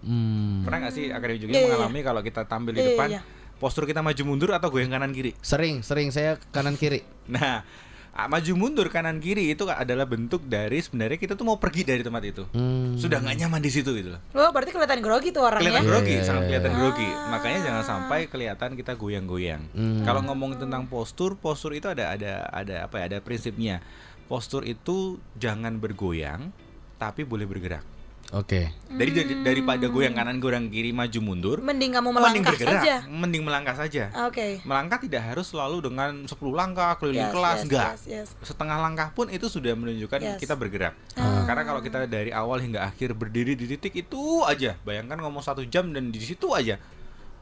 Hmm. 0.00 0.64
Pernah 0.64 0.78
nggak 0.82 0.94
sih 0.94 1.04
akademi 1.08 1.38
juga 1.38 1.50
Iya, 1.50 1.58
iya, 1.58 1.66
mengalami 1.70 2.00
kalau 2.00 2.20
kita 2.20 2.40
tampil 2.44 2.72
di 2.72 2.80
Iya, 2.80 2.88
depan, 2.90 3.08
iya. 3.10 3.20
Postur 3.60 3.84
kita 3.84 4.00
maju 4.00 4.22
mundur 4.24 4.50
atau 4.56 4.72
goyang 4.72 4.90
kanan 4.90 5.12
kiri? 5.12 5.36
Sering, 5.44 5.84
sering 5.84 6.08
saya 6.08 6.40
kanan 6.50 6.80
kiri. 6.80 7.04
Nah, 7.28 7.62
ah, 8.10 8.26
maju 8.26 8.52
mundur 8.56 8.88
kanan 8.88 9.20
kiri 9.20 9.52
itu 9.52 9.68
adalah 9.68 10.08
bentuk 10.08 10.42
dari 10.48 10.80
sebenarnya 10.80 11.20
kita 11.20 11.36
tuh 11.36 11.44
mau 11.44 11.60
pergi 11.60 11.84
dari 11.84 12.00
tempat 12.00 12.22
itu. 12.24 12.42
Hmm. 12.56 12.96
Sudah 12.96 13.20
nggak 13.20 13.36
nyaman 13.36 13.60
di 13.60 13.70
situ 13.70 13.92
gitu 13.92 14.16
loh. 14.16 14.20
Oh, 14.32 14.50
berarti 14.50 14.72
kelihatan 14.72 15.04
grogi 15.04 15.28
tuh 15.30 15.44
orangnya. 15.44 15.76
kelihatan 15.76 15.86
grogi, 15.86 16.14
Iya, 16.16 16.24
sangat 16.24 16.42
iya, 16.42 16.48
kelihatan 16.48 16.72
iya. 16.72 16.78
grogi. 16.80 17.08
Makanya 17.30 17.58
jangan 17.68 17.84
sampai 17.84 18.20
kelihatan 18.32 18.70
kita 18.74 18.92
goyang-goyang. 18.96 19.62
Hmm. 19.76 20.02
Kalau 20.02 20.20
ngomong 20.24 20.56
tentang 20.56 20.88
postur, 20.88 21.36
postur 21.36 21.76
itu 21.76 21.86
ada 21.86 22.16
ada 22.16 22.48
ada 22.48 22.88
apa 22.88 22.96
ya? 22.98 23.04
Ada 23.12 23.18
prinsipnya. 23.20 23.84
Postur 24.24 24.64
itu 24.64 25.20
jangan 25.36 25.76
bergoyang, 25.76 26.48
tapi 26.96 27.28
boleh 27.28 27.44
bergerak. 27.44 27.99
Oke. 28.30 28.70
Jadi 28.90 29.10
dari- 29.10 29.38
daripada 29.42 29.86
goyang 29.86 30.14
kanan 30.14 30.38
goyang 30.38 30.70
kiri 30.70 30.90
maju 30.90 31.18
mundur, 31.18 31.58
Mending 31.58 31.90
kamu 31.90 32.08
mending 32.08 32.22
melangkah 32.40 32.52
bergerak, 32.52 32.78
saja. 32.78 32.96
mending 33.06 33.42
melangkah 33.42 33.74
saja. 33.74 34.04
Oke. 34.24 34.62
Melangkah 34.62 34.98
tidak 34.98 35.22
harus 35.24 35.46
selalu 35.46 35.82
dengan 35.84 36.10
10 36.24 36.54
langkah 36.54 36.94
keliling 36.96 37.26
Yes, 37.26 37.32
kelas, 37.32 37.56
yes, 37.56 37.64
enggak. 37.66 37.88
yes, 37.88 38.02
yes. 38.06 38.28
Setengah 38.44 38.78
langkah 38.78 39.10
pun 39.10 39.26
itu 39.28 39.46
sudah 39.46 39.74
menunjukkan 39.74 40.18
Yes. 40.20 40.38
Kita 40.38 40.54
bergerak. 40.54 40.94
Karena 41.16 41.62
kalau 41.64 41.80
kita 41.80 42.06
dari 42.06 42.30
awal 42.30 42.60
hingga 42.60 42.84
akhir 42.84 43.14
berdiri 43.14 43.54
di 43.54 43.66
titik 43.66 43.94
itu 43.96 44.20
aja, 44.42 44.78
bayangkan 44.80 45.18
ngomong 45.18 45.42
satu 45.42 45.62
jam 45.64 45.90
dan 45.90 46.08
di 46.08 46.18
situ 46.18 46.50
aja. 46.50 46.78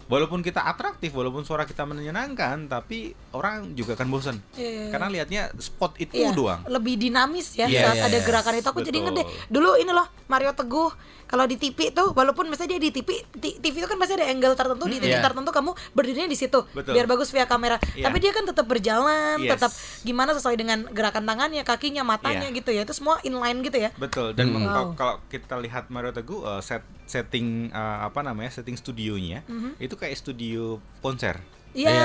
Walaupun 0.09 0.41
kita 0.41 0.65
atraktif, 0.65 1.13
walaupun 1.13 1.45
suara 1.45 1.63
kita 1.63 1.85
menyenangkan, 1.85 2.65
tapi 2.65 3.13
orang 3.31 3.77
juga 3.77 3.93
akan 3.93 4.09
bosan. 4.09 4.37
Iya. 4.53 4.89
Karena 4.89 5.07
lihatnya 5.07 5.43
spot 5.55 5.97
itu 5.97 6.17
Iya, 6.17 6.33
doang. 6.33 6.65
lebih 6.65 6.97
dinamis 6.97 7.53
ya 7.53 7.69
Yes. 7.69 7.85
saat 7.85 8.09
ada 8.09 8.19
gerakan 8.19 8.57
itu 8.57 8.65
aku 8.67 8.81
jadi 8.81 8.99
Betul. 8.99 9.21
ngede. 9.21 9.23
Dulu 9.47 9.71
ini 9.77 9.93
loh 9.93 10.09
Mario 10.27 10.53
Teguh 10.53 10.89
kalau 11.25 11.45
di 11.45 11.55
TV 11.55 11.93
tuh 11.93 12.17
walaupun 12.17 12.49
misalnya 12.49 12.75
dia 12.75 12.89
di 12.89 12.93
TV 12.95 13.21
TV 13.37 13.75
itu 13.75 13.87
kan 13.87 13.97
pasti 13.97 14.17
ada 14.17 14.25
angle 14.25 14.57
tertentu 14.57 14.85
di 14.87 14.97
titik 14.97 15.13
Iya. 15.13 15.21
tertentu 15.21 15.51
kamu 15.51 15.71
berdirinya 15.93 16.25
di 16.27 16.39
situ 16.41 16.65
Betul. 16.73 16.97
biar 16.97 17.05
bagus 17.05 17.29
via 17.29 17.45
kamera. 17.45 17.77
Iya. 17.93 18.09
Tapi 18.09 18.17
dia 18.17 18.33
kan 18.33 18.45
tetap 18.45 18.65
berjalan, 18.65 19.37
Yes. 19.39 19.53
tetap 19.53 19.71
gimana 20.03 20.33
sesuai 20.33 20.57
dengan 20.57 20.89
gerakan 20.89 21.29
tangannya, 21.29 21.61
kakinya, 21.63 22.01
matanya 22.01 22.49
Iya. 22.49 22.57
gitu 22.57 22.71
ya. 22.73 22.81
Itu 22.83 22.97
semua 22.97 23.21
inline 23.21 23.61
gitu 23.61 23.77
ya. 23.77 23.93
Betul. 23.95 24.33
Dan 24.33 24.57
Wow. 24.57 24.97
kalau 24.97 25.21
kita 25.29 25.61
lihat 25.61 25.93
Mario 25.93 26.11
Teguh 26.11 26.41
uh, 26.41 26.61
set 26.61 26.81
setting 27.09 27.73
uh, 27.73 28.05
apa 28.05 28.21
namanya? 28.21 28.53
setting 28.53 28.77
studionya 28.77 29.41
Mhm. 29.43 29.81
itu 29.81 29.95
kayak 29.95 30.15
studio 30.15 30.77
konser. 31.01 31.41
Iya. 31.73 32.01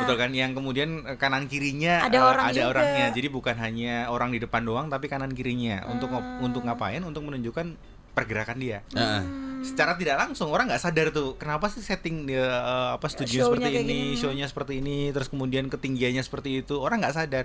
Betul 0.00 0.16
kan? 0.16 0.30
Yang 0.30 0.52
kemudian 0.56 0.90
eh, 1.04 1.14
kanan 1.14 1.46
kirinya 1.46 2.02
Ada 2.02 2.18
orang 2.20 2.44
ada 2.46 2.54
juga. 2.56 2.70
orangnya. 2.72 3.06
Jadi 3.10 3.28
bukan 3.28 3.56
hanya 3.56 4.06
orang 4.06 4.30
di 4.30 4.38
depan 4.38 4.62
doang, 4.62 4.86
tapi 4.86 5.06
kanan 5.06 5.30
kirinya. 5.30 5.86
Untuk 5.86 6.08
Ah. 6.08 6.38
untuk 6.38 6.62
ngapain? 6.62 7.00
Untuk 7.00 7.22
menunjukkan 7.22 7.66
pergerakan 8.10 8.58
dia. 8.58 8.82
Heeh. 8.90 9.22
Secara 9.60 9.94
tidak 9.94 10.16
langsung 10.18 10.48
orang 10.48 10.66
nggak 10.66 10.80
sadar 10.80 11.10
tuh 11.10 11.36
kenapa 11.36 11.68
sih 11.68 11.78
setting 11.80 12.24
dia 12.24 12.40
eh, 12.40 12.90
apa 12.94 13.06
studio 13.06 13.44
Show-nya 13.44 13.68
seperti 13.68 13.76
ini, 13.76 13.98
gini. 14.06 14.16
show-nya 14.16 14.46
seperti 14.46 14.72
ini, 14.78 14.98
terus 15.10 15.28
kemudian 15.28 15.66
ketinggiannya 15.66 16.22
seperti 16.22 16.50
itu. 16.60 16.74
Orang 16.76 17.02
nggak 17.02 17.16
sadar. 17.16 17.44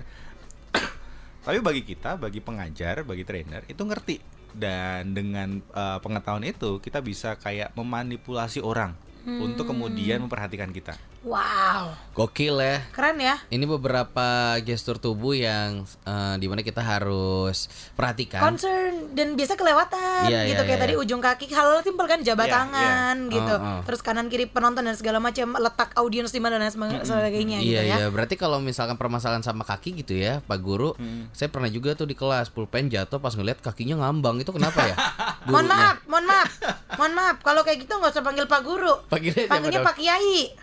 Tapi 1.44 1.58
bagi 1.58 1.82
kita, 1.82 2.16
bagi 2.16 2.38
pengajar, 2.38 3.02
bagi 3.02 3.22
trainer 3.22 3.62
itu 3.66 3.78
ngerti 3.78 4.16
dan 4.56 5.12
dengan 5.12 5.60
eh, 5.60 5.98
pengetahuan 6.00 6.44
itu 6.48 6.80
kita 6.80 7.04
bisa 7.04 7.36
kayak 7.36 7.76
memanipulasi 7.76 8.64
orang 8.64 8.96
untuk 9.26 9.66
kemudian 9.74 10.22
memperhatikan 10.22 10.70
kita. 10.70 10.94
Wow. 11.26 11.90
Gokil 12.14 12.54
ya. 12.62 12.86
Keren 12.94 13.18
ya. 13.18 13.34
Ini 13.50 13.66
beberapa 13.66 14.54
gestur 14.62 14.96
tubuh 14.96 15.34
yang 15.34 15.82
eh, 15.82 16.34
di 16.38 16.46
mana 16.46 16.62
kita 16.62 16.78
harus 16.80 17.66
perhatikan. 17.98 18.38
concern 18.38 19.10
dan 19.18 19.34
biasa 19.34 19.58
kelewatan 19.58 20.30
Iya, 20.30 20.46
gitu 20.46 20.62
iya, 20.62 20.68
kayak 20.70 20.78
iya. 20.78 20.84
tadi 20.86 20.94
ujung 20.94 21.18
kaki 21.18 21.50
hal 21.50 21.82
simpel 21.82 22.06
kan 22.06 22.22
jabat 22.22 22.46
Iya, 22.46 22.54
tangan 22.62 23.16
gitu 23.26 23.54
Oh, 23.58 23.58
oh. 23.58 23.80
terus 23.82 24.00
kanan 24.06 24.30
kiri 24.30 24.46
penonton 24.46 24.86
dan 24.86 24.94
segala 24.94 25.18
macam 25.18 25.58
letak 25.58 25.90
audiens 25.98 26.30
di 26.30 26.38
mana 26.38 26.62
dan 26.62 26.70
sebagainya 27.02 27.58
gitu 27.58 27.74
Iya 27.74 27.82
ya 27.82 27.96
iya, 27.98 28.08
berarti 28.08 28.38
kalau 28.38 28.62
misalkan 28.62 28.94
permasalahan 28.94 29.42
sama 29.42 29.66
kaki 29.66 29.98
gitu 29.98 30.14
ya, 30.14 30.40
Pak 30.46 30.62
Guru, 30.62 30.94
saya 31.34 31.50
pernah 31.50 31.66
juga 31.66 31.98
tuh 31.98 32.06
di 32.06 32.14
kelas 32.14 32.54
pulpen 32.54 32.86
jatuh 32.86 33.18
pas 33.18 33.34
ngeliat 33.34 33.58
kakinya 33.58 33.98
ngambang 33.98 34.38
itu 34.38 34.54
kenapa 34.54 34.78
ya? 34.86 34.94
mohon 35.50 35.66
maaf 35.66 35.96
mohon 36.06 36.22
maaf 36.22 36.50
mohon 36.94 37.12
maaf 37.12 37.36
kalau 37.42 37.66
kayak 37.66 37.82
gitu 37.82 37.98
nggak 37.98 38.14
usah 38.14 38.22
panggil 38.22 38.46
pak 38.46 38.62
guru 38.62 38.94
Panggilnya 39.10 39.46
panggilnya 39.50 39.80
pak 39.82 39.94
kiai 39.98 40.54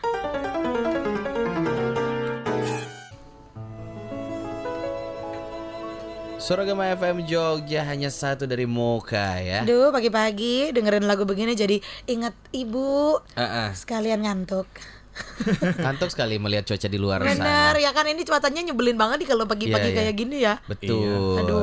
Suragama 6.36 6.92
FM 6.92 7.24
Jogja 7.24 7.88
hanya 7.88 8.12
satu 8.12 8.44
dari 8.44 8.68
Moka 8.68 9.40
ya. 9.40 9.64
Aduh 9.64 9.96
pagi-pagi 9.96 10.76
dengerin 10.76 11.08
lagu 11.08 11.24
begini 11.24 11.56
jadi 11.56 11.80
inget 12.04 12.36
ibu 12.52 13.16
Heeh. 13.34 13.72
sekalian 13.72 14.28
ngantuk 14.28 14.68
Kantuk 15.86 16.10
sekali 16.10 16.42
melihat 16.42 16.66
cuaca 16.66 16.90
di 16.90 16.98
luar 16.98 17.22
bener 17.22 17.38
sana. 17.38 17.78
ya 17.78 17.94
kan 17.94 18.10
ini 18.10 18.26
cuacanya 18.26 18.66
nyebelin 18.66 18.98
banget 18.98 19.24
nih 19.24 19.30
kalau 19.30 19.46
pagi-pagi 19.46 19.88
Iya, 19.88 19.94
iya. 19.94 20.00
kayak 20.02 20.16
gini 20.18 20.38
ya 20.42 20.54
Betul. 20.66 21.38
Aduh. 21.40 21.62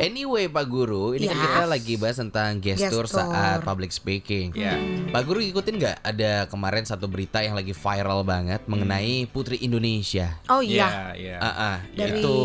Anyway, 0.00 0.48
Pak 0.48 0.64
Guru, 0.64 1.12
ini 1.12 1.28
kan 1.28 1.36
Yes. 1.36 1.44
kita 1.44 1.62
lagi 1.66 1.94
bahas 1.94 2.16
tentang 2.16 2.56
gestur, 2.56 3.04
Gestur. 3.04 3.20
saat 3.20 3.60
public 3.60 3.92
speaking. 3.92 4.48
Ya. 4.52 4.80
Pak 5.06 5.22
Guru 5.22 5.38
ikutin 5.38 5.76
nggak 5.76 5.96
ada 6.00 6.48
kemarin 6.48 6.82
satu 6.82 7.04
berita 7.04 7.38
yang 7.38 7.52
lagi 7.52 7.70
viral 7.70 8.24
banget 8.24 8.64
mengenai 8.64 9.28
Putri 9.28 9.60
Indonesia. 9.60 10.40
oh 10.48 10.58
iya 10.58 10.78
Iya, 10.80 11.04
iya. 11.14 11.36
Ah, 11.38 11.48
ah, 11.52 11.76
Dari 11.92 12.16
itu 12.18 12.36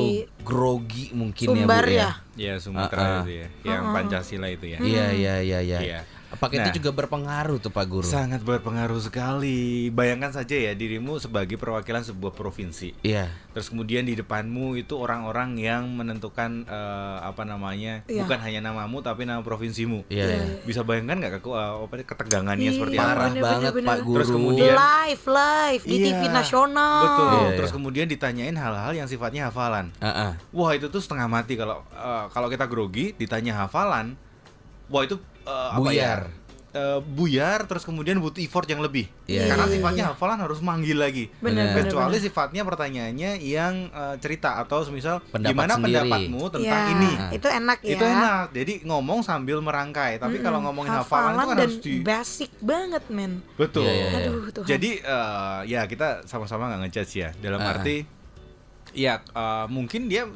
grogi 0.44 1.10
mungkin 1.12 1.48
Sumbar 1.48 1.86
ya, 1.86 1.88
Bu, 1.88 1.96
ya? 1.96 2.12
Ya 2.36 2.54
Sumatera 2.60 3.00
Ah, 3.00 3.08
ah. 3.08 3.22
itu 3.24 3.32
ya, 3.34 3.48
yang 3.64 3.84
Pancasila 3.90 4.48
itu 4.48 4.66
ya. 4.68 4.78
Iya, 4.78 5.06
iya, 5.12 5.36
iya, 5.40 5.60
iya. 5.64 6.00
Iya. 6.36 6.38
Apakah 6.38 6.56
Nah. 6.58 6.66
itu 6.66 6.78
juga 6.78 6.92
berpengaruh 6.94 7.58
tuh 7.58 7.72
Pak 7.72 7.86
Guru? 7.86 8.04
Sangat 8.06 8.42
berpengaruh 8.42 9.00
sekali. 9.00 9.88
Bayangkan 9.90 10.32
saja 10.32 10.52
ya 10.54 10.72
dirimu 10.72 11.16
sebagai 11.18 11.56
perwakilan 11.56 12.04
sebuah 12.04 12.32
provinsi. 12.32 12.92
Iya. 13.02 13.32
Terus 13.50 13.68
kemudian 13.68 14.04
di 14.04 14.14
depanmu 14.14 14.76
itu 14.76 14.96
orang-orang 14.96 15.56
yang 15.56 15.88
menentukan 15.90 16.66
eh, 16.66 17.18
apa 17.22 17.44
namanya, 17.44 18.04
Iya. 18.06 18.22
bukan 18.22 18.40
hanya 18.42 18.60
namamu 18.62 19.00
tapi 19.00 19.24
nama 19.24 19.40
provinsimu. 19.40 20.04
Iya, 20.08 20.26
iya. 20.28 20.44
Bisa 20.62 20.84
bayangkan 20.84 21.18
nggak 21.18 21.34
keku- 21.40 21.54
eh, 21.54 21.74
apa 21.82 21.96
ketegangannya 22.06 22.68
Iya, 22.68 22.76
seperti 22.76 22.96
Parah 22.96 23.12
apa? 23.16 23.26
bener, 23.32 23.42
banget 23.42 23.72
bener, 23.74 23.88
Pak. 23.88 23.98
Guru. 24.02 24.16
Terus 24.16 24.30
kemudian- 24.30 24.76
live 24.76 25.24
live 25.26 25.84
di 25.84 25.96
Iya, 25.96 26.06
TV 26.06 26.22
nasional 26.30 27.02
Betul. 27.02 27.26
Iya, 27.26 27.40
iya. 27.42 27.56
Terus 27.56 27.72
kemudian 27.72 28.06
ditanyain 28.06 28.56
hal-hal 28.56 28.92
yang 28.94 29.08
sifatnya 29.08 29.48
hafalan. 29.48 29.96
Ah, 29.98 30.08
ah. 30.10 30.32
Wah 30.52 30.72
itu 30.74 30.88
tuh 30.88 31.00
setengah 31.00 31.26
mati 31.26 31.56
kalau 31.56 31.80
eh, 31.88 32.26
kalau 32.30 32.48
kita 32.48 32.66
grogi 32.66 33.16
ditanya 33.16 33.64
hafalan, 33.64 34.20
wah 34.88 35.02
itu 35.02 35.16
eh, 35.44 35.70
apa 35.72 35.80
Buyar. 35.82 36.20
ya? 36.26 36.44
Eh, 36.76 37.00
buyar 37.00 37.64
terus 37.72 37.88
kemudian 37.88 38.20
butuh 38.20 38.44
effort 38.44 38.68
yang 38.68 38.84
lebih. 38.84 39.08
Iya, 39.26 39.48
karena 39.48 39.64
iya, 39.64 39.72
sifatnya 39.72 40.04
hafalan 40.12 40.44
harus 40.44 40.60
manggil 40.60 41.00
lagi. 41.00 41.32
Benar, 41.40 41.72
kecuali 41.72 42.20
sifatnya 42.20 42.68
pertanyaannya 42.68 43.40
yang 43.40 43.88
eh, 43.88 44.16
cerita 44.20 44.60
atau 44.60 44.84
misal 44.92 45.24
Pendapat 45.24 45.56
gimana 45.56 45.74
sendiri. 45.74 46.04
pendapatmu 46.04 46.42
tentang 46.52 46.84
Ya, 46.84 46.92
ini? 46.92 47.12
Itu 47.32 47.48
enak 47.48 47.80
ya. 47.80 47.96
Itu 47.96 48.04
enak. 48.04 48.46
Jadi 48.52 48.74
ngomong 48.84 49.24
sambil 49.24 49.64
merangkai. 49.64 50.20
Tapi 50.20 50.44
kalau 50.44 50.60
ngomongin 50.62 50.92
hafalan, 50.92 51.32
itu 51.32 51.40
kan 51.40 51.48
dan 51.48 51.60
harus 51.64 51.78
di 51.80 51.94
basic 52.04 52.52
banget 52.60 53.04
men. 53.08 53.40
Betul. 53.56 53.88
Iya, 53.88 53.94
iya, 53.96 54.08
iya. 54.12 54.20
Aduh, 54.28 54.44
Tuhan. 54.52 54.68
jadi 54.68 54.90
eh, 55.00 55.60
ya 55.72 55.82
kita 55.88 56.28
sama-sama 56.28 56.68
nggak 56.68 56.92
ngejudge 56.92 57.14
ya. 57.16 57.30
Dalam 57.40 57.64
Ah. 57.64 57.72
arti 57.72 58.04
ya 58.92 59.24
eh, 59.24 59.66
mungkin 59.68 60.12
dia 60.12 60.28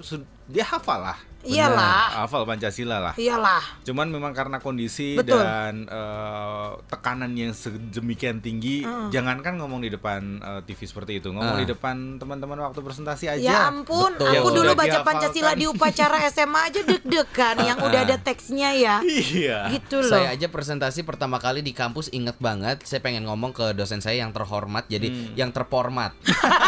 dia 0.48 0.64
hafal 0.64 1.04
lah 1.04 1.20
Iyalah. 1.42 2.20
hafal 2.20 2.44
pancasila 2.44 3.00
lah 3.00 3.14
iyalah 3.16 3.64
Cuman 3.82 4.08
memang 4.08 4.32
karena 4.32 4.58
kondisi 4.58 5.16
Betul. 5.16 5.40
dan 5.40 5.86
eh, 5.86 6.70
tekanan 6.86 7.32
yang 7.32 7.52
sedemikian 7.52 8.38
tinggi, 8.38 8.82
jangankan 9.10 9.56
ngomong 9.56 9.80
di 9.80 9.90
depan 9.90 10.22
eh, 10.38 10.62
TV 10.64 10.80
seperti 10.84 11.18
itu, 11.18 11.30
ngomong 11.30 11.56
Ah. 11.56 11.60
di 11.60 11.68
depan 11.68 11.96
teman-teman 12.16 12.60
waktu 12.62 12.80
presentasi 12.80 13.26
aja. 13.28 13.42
Ya 13.42 13.60
ampun, 13.68 14.14
Betul. 14.14 14.30
aku 14.30 14.36
Yang 14.46 14.46
dulu 14.54 14.72
baca 14.72 14.86
dihafalkan. 14.86 15.08
Pancasila 15.10 15.52
di 15.54 15.66
upacara 15.66 16.18
SMA 16.30 16.62
aja 16.64 16.82
deg-degan 16.84 17.56
yang 17.58 17.78
udah 17.80 18.00
ada 18.04 18.18
teksnya 18.18 18.70
ya. 18.72 18.96
Iya. 19.02 19.60
Gitu 19.72 20.00
loh. 20.00 20.12
Saya 20.12 20.32
aja 20.32 20.48
presentasi 20.48 21.02
pertama 21.02 21.38
kali 21.38 21.60
di 21.60 21.72
kampus 21.72 22.10
inget 22.10 22.36
banget 22.38 22.82
Saya 22.82 23.00
pengen 23.00 23.24
ngomong 23.24 23.52
ke 23.52 23.72
dosen 23.72 24.00
saya 24.00 24.20
yang 24.20 24.30
terhormat 24.30 24.86
Jadi 24.86 25.08
Hmm. 25.10 25.34
yang 25.36 25.50
terformat 25.50 26.14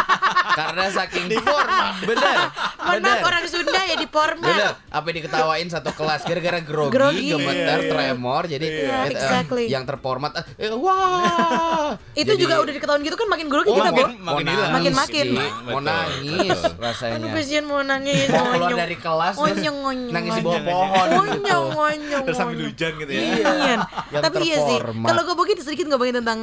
Karena 0.51 0.89
saking 0.89 1.27
Diformat 1.27 2.01
Bener 2.01 2.37
Mohon 2.93 3.03
maaf 3.03 3.23
orang 3.23 3.43
Sunda 3.45 3.81
ya 3.81 3.95
di 3.95 4.07
format. 4.07 4.47
Bener, 4.47 4.71
apa 4.85 5.05
yang 5.05 5.17
diketawain 5.17 5.67
satu 5.67 5.89
kelas 5.91 6.21
gara-gara 6.21 6.59
grogi, 6.59 6.91
Grogi. 6.91 7.27
gemeter, 7.29 7.55
Iya, 7.77 7.77
iya. 7.79 7.91
tremor, 7.91 8.41
jadi 8.45 8.65
Iya, 8.65 8.77
eh, 8.77 8.89
eh, 8.89 9.11
exactly. 9.11 9.65
yang 9.65 9.83
terformat, 9.83 10.31
eh, 10.33 10.45
eh, 10.61 10.71
wah, 10.73 11.95
Itu 12.13 12.27
Jadi- 12.29 12.41
juga 12.41 12.59
udah 12.59 12.73
diketahuin 12.73 13.01
gitu 13.01 13.15
kan 13.15 13.27
makin 13.27 13.47
grogi 13.47 13.67
Oh, 13.67 13.75
kita, 13.77 13.89
makin- 13.89 14.19
mau 14.19 14.35
makin. 14.35 14.45
Makin-makin. 14.71 15.27
Ji. 15.31 15.47
mau 15.63 15.79
nangis 15.79 16.59
rasanya. 16.77 17.15
Aduh 17.17 17.29
kasihan 17.31 17.63
mau 17.63 17.81
nangis. 17.81 18.27
Mau 18.27 18.45
keluar 18.49 18.71
dari 18.77 18.97
kelas 18.97 19.35
Onyong, 19.37 19.77
onyong, 19.81 20.11
nangis 20.11 20.31
di 20.33 20.41
bawah 20.41 20.57
onyong. 20.57 20.67
pohon 20.67 21.07
gitu. 21.07 21.21
Onyong, 21.41 21.67
onyong, 21.73 22.23
Terus 22.25 22.37
sambil 22.37 22.55
onyong. 22.55 22.69
hujan 22.69 22.91
gitu 22.97 23.11
ya. 23.11 23.21
Iya. 23.21 23.75
Yang 24.09 24.23
Tapi 24.23 24.37
iya 24.41 24.57
sih. 24.59 24.77
terformat. 24.77 25.07
Kalau 25.07 25.21
gue 25.23 25.35
begini 25.37 25.61
sedikit 25.61 25.85
ngomongin 25.87 26.15
tentang 26.19 26.39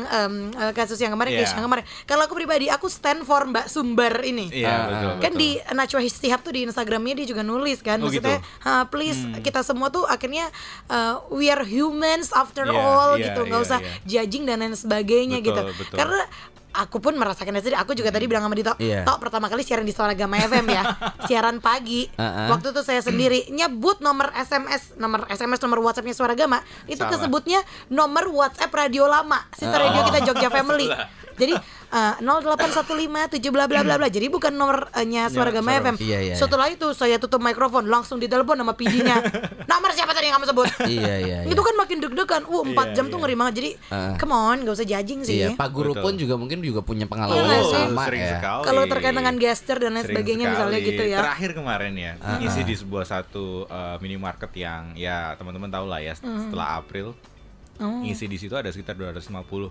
kasus 0.72 0.98
yang 0.98 1.12
kemarin, 1.12 1.30
yang 1.34 1.64
kemarin. 1.64 1.84
Kalau 2.04 2.22
aku 2.24 2.34
pribadi, 2.34 2.66
aku 2.68 2.86
stand 2.88 3.22
for 3.22 3.44
Mbak 3.44 3.66
Sumber 3.68 4.14
ini. 4.22 4.46
Iya, 4.50 4.74
betul. 4.84 5.12
kan 5.20 5.32
di 5.34 5.48
Najwa 5.68 6.00
Shihab 6.38 6.46
tuh 6.46 6.54
di 6.54 6.60
Instagramnya 6.62 7.14
dia 7.16 7.26
juga 7.26 7.42
nulis 7.42 7.78
kan 7.80 7.98
Oh, 7.98 8.06
maksudnya 8.06 8.38
gitu? 8.38 8.62
"Ha, 8.62 8.86
please 8.86 9.18
kita 9.42 9.60
semua 9.60 9.90
tuh 9.90 10.06
akhirnya 10.06 10.46
uh, 10.86 11.18
we 11.28 11.50
are 11.50 11.62
humans 11.62 12.30
after 12.32 12.62
Iya, 12.62 12.72
all 12.72 13.10
iya, 13.16 13.24
gitu 13.26 13.40
nggak 13.42 13.58
iya, 13.58 13.66
usah 13.66 13.78
iya. 13.80 14.22
judging 14.22 14.44
dan 14.44 14.60
lain 14.60 14.72
sebagainya 14.72 15.42
Betul, 15.42 15.50
gitu 15.50 15.62
betul. 15.74 15.96
karena 15.96 16.20
aku 16.70 17.00
pun 17.00 17.10
merasakannya 17.12 17.58
sendiri 17.58 17.74
aku 17.74 17.90
juga 17.92 18.12
tadi 18.12 18.24
bilang 18.24 18.44
sama 18.44 18.54
Dito 18.54 18.70
Iya. 18.78 19.02
Tok 19.02 19.18
pertama 19.18 19.48
kali 19.48 19.64
siaran 19.64 19.82
di 19.82 19.90
Suara 19.90 20.12
Gama 20.12 20.38
FM 20.38 20.66
ya 20.68 20.82
siaran 21.26 21.58
pagi 21.58 22.06
Uh-uh. 22.08 22.54
waktu 22.54 22.70
itu 22.70 22.80
saya 22.82 23.00
sendiri 23.00 23.50
nyebut 23.50 23.98
nomor 23.98 24.30
SMS 24.32 24.94
nomor 24.94 25.26
SMS 25.26 25.58
nomor 25.58 25.82
WhatsAppnya 25.82 26.14
Suara 26.14 26.32
Gama 26.32 26.60
itu 26.86 26.96
Salah. 26.96 27.10
kesebutnya 27.10 27.58
nomor 27.88 28.30
WhatsApp 28.30 28.70
radio 28.70 29.08
lama 29.08 29.42
sister 29.50 29.74
radio 29.76 30.06
kita 30.06 30.20
Jogja 30.28 30.48
Family 30.48 30.86
Jadi 31.38 31.54
eh, 31.88 32.14
0815 32.20 32.84
7 33.34 33.48
bla 33.48 33.64
bla 33.64 33.80
bla 33.80 33.96
bla. 33.96 34.08
Jadi 34.08 34.26
bukan 34.26 34.50
nomornya 34.50 35.28
Suara 35.28 35.50
Gama. 35.50 35.70
FM. 35.70 35.96
Iya, 35.98 36.18
iya, 36.22 36.34
Setelah 36.34 36.68
itu 36.68 36.90
saya 36.92 37.16
tutup 37.16 37.38
mikrofon, 37.38 37.86
langsung 37.86 38.16
ditelepon 38.16 38.56
sama 38.56 38.72
PD-nya. 38.72 39.20
Nomor 39.70 39.90
siapa 39.92 40.10
tadi 40.10 40.26
yang 40.26 40.36
kamu 40.36 40.46
sebut? 40.46 40.68
Iya 40.84 41.14
iya. 41.18 41.38
Itu 41.44 41.60
kan 41.60 41.74
makin 41.74 41.98
deg-degan. 41.98 42.42
Uh, 42.44 42.62
4 42.62 42.70
Iya, 42.70 42.82
jam 42.94 43.04
tuh 43.06 43.16
iya. 43.16 43.22
ngeri 43.22 43.34
banget. 43.36 43.54
Jadi 43.54 43.70
Ah. 43.88 44.14
come 44.16 44.32
on, 44.32 44.56
gak 44.60 44.74
usah 44.74 44.86
judging 44.86 45.20
sih. 45.22 45.36
Iya, 45.38 45.48
Pak 45.54 45.68
Guru 45.70 45.92
Betul. 45.92 46.02
pun 46.02 46.12
juga 46.16 46.34
mungkin 46.34 46.58
juga 46.60 46.80
punya 46.80 47.04
pengalaman 47.04 47.40
Iya 47.40 47.60
sih. 47.62 47.82
sama 47.86 48.02
sering 48.04 48.22
ya. 48.22 48.30
sekali. 48.34 48.62
Kalau 48.64 48.82
terkait 48.86 49.14
dengan 49.14 49.34
gesture 49.36 49.78
dan 49.78 49.90
lain 49.90 50.02
Sering 50.02 50.14
sebagainya 50.14 50.44
misalnya 50.48 50.78
gitu 50.80 51.02
ya. 51.04 51.18
Terakhir 51.20 51.50
kemarin 51.52 51.92
ya, 51.94 52.12
Ah, 52.18 52.36
ngisi 52.38 52.60
ah. 52.60 52.64
di 52.64 52.74
sebuah 52.74 53.04
satu 53.04 53.44
uh, 53.64 53.96
minimarket 53.98 54.50
yang 54.54 54.92
ya 54.94 55.32
teman-teman 55.34 55.68
tahu 55.68 55.86
lah 55.86 55.98
ya 55.98 56.12
setelah 56.12 56.76
April 56.76 57.14
Oh. 57.78 58.02
ngisi 58.02 58.26
di 58.26 58.34
situ 58.34 58.52
ada 58.52 58.66
sekitar 58.66 58.94
250 58.94 59.70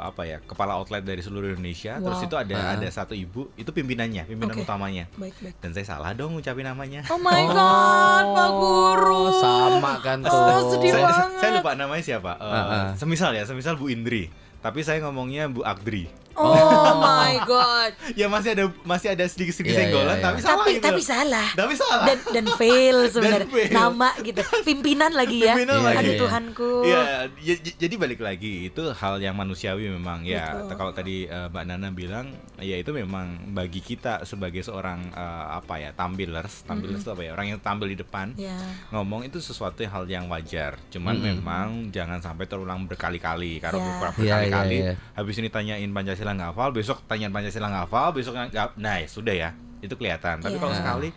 apa 0.00 0.22
ya 0.22 0.38
kepala 0.40 0.74
outlet 0.74 1.02
dari 1.02 1.18
seluruh 1.18 1.50
Indonesia. 1.50 1.98
Terus 1.98 2.14
Wow. 2.16 2.26
itu 2.26 2.36
ada 2.36 2.56
Ah. 2.56 2.74
ada 2.74 2.88
satu 2.88 3.12
ibu 3.12 3.50
itu 3.54 3.68
pimpinannya, 3.68 4.22
pimpinan 4.24 4.54
Oke. 4.54 4.62
utamanya. 4.62 5.10
Baik, 5.14 5.34
baik. 5.36 5.54
Dan 5.58 5.70
saya 5.72 5.86
salah 5.88 6.10
dong 6.12 6.32
ngucapin 6.32 6.62
namanya. 6.62 7.02
Oh 7.08 7.18
my 7.18 7.42
god, 7.44 8.24
Pak 8.30 8.50
Guru. 8.52 9.22
Oh, 9.24 9.34
sama 9.34 9.98
kan 9.98 10.20
tuh. 10.20 10.30
Oh, 10.30 10.70
sedih 10.70 10.90
saya, 10.92 11.04
banget. 11.04 11.26
saya 11.38 11.50
lupa 11.58 11.70
namanya 11.74 12.02
siapa. 12.02 12.32
Eh, 12.36 12.44
Ah, 12.44 12.64
ah. 12.64 12.86
Semisal 12.94 13.32
ya, 13.32 13.42
semisal 13.42 13.74
Bu 13.74 13.88
Indri. 13.88 14.30
Tapi 14.58 14.80
saya 14.80 15.02
ngomongnya 15.02 15.46
Bu 15.46 15.60
Agdri. 15.60 16.06
Oh 16.34 16.98
my 16.98 17.34
god. 17.42 17.92
Ya 18.12 18.26
masih 18.26 18.52
ada 18.52 18.64
masih 18.82 19.08
ada 19.10 19.24
sedikit-sedikit 19.24 19.72
Iya, 19.72 19.80
senggolan, 19.82 20.06
iya, 20.06 20.14
iya. 20.14 20.22
tapi 20.22 20.38
salah 20.38 20.52
tapi 20.58 20.72
gitu. 20.72 20.84
tapi 20.84 21.02
salah. 21.02 21.48
Tapi 21.52 21.74
salah. 21.74 22.04
Dan 22.04 22.18
dan 22.28 22.46
fail 22.54 22.96
sebenarnya. 23.12 23.48
fail. 23.48 23.70
Nama 23.70 24.08
gitu. 24.20 24.40
Pimpinan 24.68 25.10
lagi 25.10 25.38
ya. 25.40 25.54
Pimpinan 25.54 25.78
lagi. 25.80 25.96
Aduh 25.96 26.02
Iya, 26.02 26.10
iya. 26.10 26.20
Tuhanku. 26.20 26.70
Iya, 26.82 27.00
j- 27.58 27.76
jadi 27.78 27.94
balik 27.96 28.20
lagi 28.20 28.68
itu 28.68 28.82
hal 28.90 29.14
yang 29.18 29.34
manusiawi 29.34 29.88
memang 29.88 30.22
ya. 30.22 30.60
Betul. 30.62 30.76
Kalau 30.76 30.92
tadi 30.92 31.16
eh, 31.24 31.48
Mbak 31.48 31.64
Nana 31.64 31.88
bilang, 31.90 32.26
ya 32.58 32.76
itu 32.76 32.90
memang 32.90 33.26
bagi 33.52 33.80
kita 33.80 34.22
sebagai 34.22 34.60
seorang 34.60 35.08
eh, 35.08 35.20
apa 35.54 35.74
ya 35.78 35.90
tambilers, 35.92 36.62
tambilers 36.62 37.00
itu 37.00 37.10
apa 37.10 37.22
ya 37.22 37.30
orang 37.32 37.46
yang 37.48 37.60
tampil 37.60 37.86
di 37.86 37.96
depan, 37.96 38.34
Ya. 38.34 38.54
ngomong 38.90 39.22
itu 39.22 39.38
sesuatu 39.38 39.80
hal 39.80 40.04
yang 40.06 40.26
wajar. 40.26 40.76
Cuman 40.88 41.14
Mm-mm. 41.14 41.26
memang 41.38 41.66
jangan 41.88 42.18
sampai 42.18 42.44
terulang 42.44 42.84
berkali-kali. 42.84 43.58
Karena 43.58 43.78
Ya. 43.78 43.90
ber- 43.98 44.10
Iya, 44.12 44.20
iya, 44.20 44.34
berkali-kali, 44.46 44.78
iya. 44.78 44.94
habis 45.12 45.36
ini 45.36 45.48
tanyain 45.48 45.90
Pancasila 45.90 46.21
nggak 46.30 46.54
hafal, 46.54 46.70
besok 46.70 47.02
tanyain 47.10 47.34
Pancasila 47.34 47.66
nggak 47.66 47.84
hafal, 47.90 48.08
besok 48.14 48.38
nggak, 48.38 48.78
nah 48.78 49.02
ya 49.02 49.08
sudah 49.10 49.34
ya, 49.34 49.50
itu 49.82 49.90
kelihatan. 49.98 50.38
Tapi 50.38 50.54
Iya. 50.54 50.62
kalau 50.62 50.74
sekali 50.78 51.08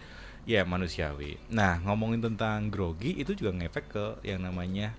ya 0.49 0.61
manusiawi. 0.65 1.37
Nah 1.53 1.77
ngomongin 1.85 2.25
tentang 2.25 2.73
grogi 2.73 3.13
itu 3.13 3.37
juga 3.37 3.53
ngefek 3.53 3.85
ke 3.93 4.05
yang 4.25 4.41
namanya 4.41 4.97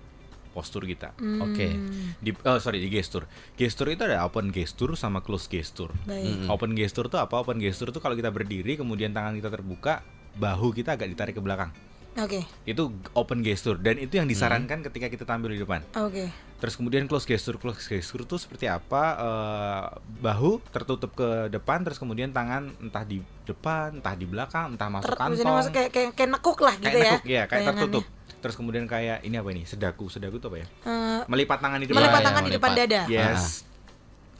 postur 0.55 0.89
kita. 0.89 1.13
Oke. 1.43 1.69
Di, 2.17 2.33
oh, 2.47 2.57
sorry 2.57 2.81
di 2.81 2.89
gestur. 2.89 3.29
Gestur 3.53 3.93
itu 3.93 4.01
ada 4.01 4.25
open 4.25 4.49
gestur 4.49 4.97
sama 4.97 5.21
close 5.21 5.45
gestur. 5.45 5.93
Baik. 6.09 6.49
Open 6.49 6.73
gestur 6.73 7.11
tuh 7.13 7.21
apa? 7.21 7.37
Open 7.37 7.61
gestur 7.61 7.93
tuh 7.93 8.01
kalau 8.01 8.17
kita 8.17 8.33
berdiri 8.33 8.73
kemudian 8.73 9.13
tangan 9.13 9.37
kita 9.37 9.53
terbuka, 9.53 10.01
bahu 10.33 10.73
kita 10.73 10.97
agak 10.97 11.13
ditarik 11.13 11.37
ke 11.37 11.43
belakang. 11.45 11.69
Oke. 12.17 12.41
Itu 12.63 12.83
open 13.13 13.39
gestur 13.39 13.77
dan 13.77 13.95
itu 13.95 14.15
yang 14.15 14.25
disarankan 14.25 14.81
ketika 14.81 15.05
kita 15.07 15.23
tampil 15.23 15.53
di 15.53 15.59
depan. 15.59 15.85
Oke. 15.95 16.33
Terus 16.57 16.73
kemudian 16.73 17.05
close 17.05 17.23
gesture, 17.23 17.55
close 17.55 17.77
gesture 17.79 18.19
itu 18.19 18.35
seperti 18.35 18.65
apa? 18.65 19.03
Eh, 19.13 19.85
bahu 20.19 20.57
tertutup 20.67 21.13
ke 21.13 21.29
depan, 21.47 21.85
terus 21.85 21.95
kemudian 21.95 22.29
tangan 22.29 22.73
entah 22.79 23.01
di 23.01 23.21
depan, 23.43 23.93
entah 23.95 24.13
di 24.13 24.25
belakang, 24.25 24.73
entah 24.73 24.89
masuk 24.89 25.05
Ter- 25.07 25.19
kantong. 25.19 25.55
masuk 25.55 25.71
kayak 25.71 25.89
kayak, 25.91 26.09
kayak 26.11 26.29
nekuk 26.31 26.57
lah 26.57 26.73
gitu 26.75 26.87
kayak 26.87 26.97
ya. 26.97 27.11
nekuk, 27.11 27.23
ya, 27.23 27.43
kayak 27.43 27.49
bayangannya. 27.51 27.77
tertutup. 27.77 28.03
Terus 28.37 28.55
kemudian 28.55 28.85
kayak 28.85 29.17
ini 29.21 29.35
apa 29.35 29.49
ini? 29.49 29.61
Sedaku, 29.63 30.09
sedaku 30.09 30.37
itu 30.37 30.47
apa 30.47 30.57
ya? 30.57 30.67
Eh, 30.83 31.21
Melipat 31.27 31.59
tangan 31.59 31.77
di 31.77 31.85
depan. 31.85 32.01
melipat 32.01 32.17
Iya, 32.17 32.25
tangan 32.25 32.41
iya, 32.41 32.47
di 32.47 32.53
depan 32.53 32.71
melipat. 32.71 32.89
dada. 32.89 33.01
Yes. 33.07 33.41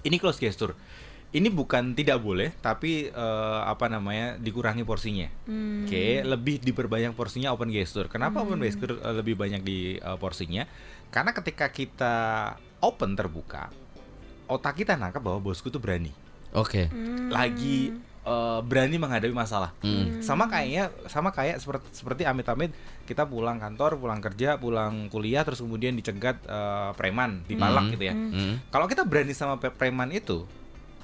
Ini 0.01 0.15
close 0.17 0.39
gesture. 0.39 0.73
Ini 1.27 1.51
bukan 1.51 1.91
tidak 1.91 2.23
boleh, 2.23 2.55
tapi 2.63 3.11
eh, 3.11 3.61
apa 3.67 3.91
namanya 3.91 4.39
dikurangi 4.39 4.87
porsinya. 4.87 5.27
Hmm. 5.43 5.83
Oke, 5.83 6.23
lebih 6.23 6.63
diperbanyak 6.63 7.11
porsinya 7.11 7.51
open 7.51 7.67
gesture. 7.67 8.07
Kenapa 8.07 8.39
open 8.39 8.63
gesture 8.63 8.95
eh, 8.95 9.13
lebih 9.13 9.35
banyak 9.35 9.59
di 9.59 9.99
eh, 9.99 10.17
porsinya? 10.17 10.63
Karena 11.11 11.35
ketika 11.35 11.67
kita 11.67 12.15
open 12.79 13.13
terbuka, 13.13 13.67
otak 14.47 14.79
kita 14.79 14.95
nangkap 14.95 15.19
bahwa 15.19 15.43
bosku 15.43 15.67
tuh 15.67 15.83
berani, 15.83 16.15
Oke. 16.55 16.87
Hmm. 16.87 17.27
lagi 17.27 17.91
eh, 18.23 18.59
berani 18.63 18.95
menghadapi 18.95 19.35
masalah. 19.35 19.75
Hmm. 19.83 20.23
Sama 20.23 20.47
kayaknya, 20.47 20.95
sama 21.11 21.35
kayak 21.35 21.59
seperti 21.59 21.91
seperti 21.91 22.23
amit-amit 22.23 22.71
kita 23.03 23.27
pulang 23.27 23.59
kantor, 23.59 23.99
pulang 23.99 24.23
kerja, 24.23 24.55
pulang 24.55 25.11
kuliah, 25.11 25.43
terus 25.43 25.59
kemudian 25.59 25.91
dicegat 25.91 26.39
eh, 26.47 26.91
preman, 26.95 27.43
dipalak 27.51 27.83
Hmm. 27.87 27.93
gitu 27.99 28.03
ya. 28.07 28.15
Hmm. 28.15 28.63
Kalau 28.71 28.87
kita 28.87 29.03
berani 29.03 29.35
sama 29.35 29.59
preman 29.59 30.07
itu, 30.11 30.47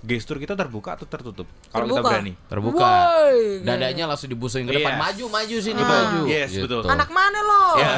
gestur 0.03 0.35
kita 0.35 0.53
terbuka 0.53 0.99
atau 0.99 1.07
tertutup? 1.07 1.47
Kalau 1.71 1.87
kita 1.87 2.03
berani. 2.03 2.35
Terbuka. 2.45 2.83
Woi. 2.83 3.63
Dadanya 3.63 4.03
langsung 4.05 4.27
dibusuin 4.27 4.67
ke 4.67 4.75
depan. 4.75 4.93
Yes. 4.93 5.01
Maju, 5.01 5.25
maju 5.31 5.55
sini, 5.57 5.79
Ah. 5.79 5.87
maju. 5.87 6.19
Yes, 6.27 6.49
Gitu. 6.51 6.67
betul. 6.67 6.83
Anak 6.85 7.09
mana 7.09 7.39
lo? 7.39 7.63
Ya, 7.79 7.91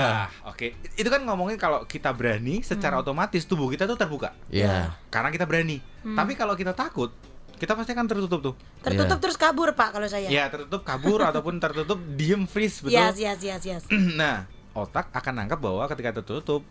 oke. 0.45 0.77
Itu 0.93 1.09
kan 1.09 1.25
ngomongin 1.25 1.57
kalau 1.57 1.83
kita 1.83 2.13
berani, 2.13 2.61
secara 2.61 2.95
otomatis 2.95 3.43
tubuh 3.43 3.67
kita 3.67 3.83
tuh 3.83 3.97
terbuka. 3.97 4.37
Iya. 4.47 4.93
Karena 5.09 5.33
kita 5.33 5.43
berani. 5.43 5.81
Tapi 6.05 6.33
kalau 6.33 6.53
kita 6.53 6.71
takut, 6.71 7.09
kita 7.55 7.73
pasti 7.73 7.91
akan 7.91 8.05
tertutup 8.05 8.39
tuh. 8.43 8.55
Tertutup 8.79 9.17
Iya. 9.17 9.23
terus 9.25 9.35
kabur 9.35 9.73
pak 9.73 9.89
kalau 9.89 10.05
saya. 10.05 10.29
Ya, 10.29 10.45
tertutup 10.47 10.85
kabur 10.85 11.19
ataupun 11.33 11.57
tertutup 11.57 11.97
diem 12.13 12.45
freeze, 12.45 12.79
betul. 12.79 12.93
Yes 12.93 13.17
yes 13.17 13.39
yes 13.41 13.61
yes. 13.65 13.83
nah, 14.19 14.45
otak 14.71 15.09
akan 15.09 15.33
nangkap 15.41 15.57
bahwa 15.57 15.81
ketika 15.87 16.21
tertutup 16.21 16.61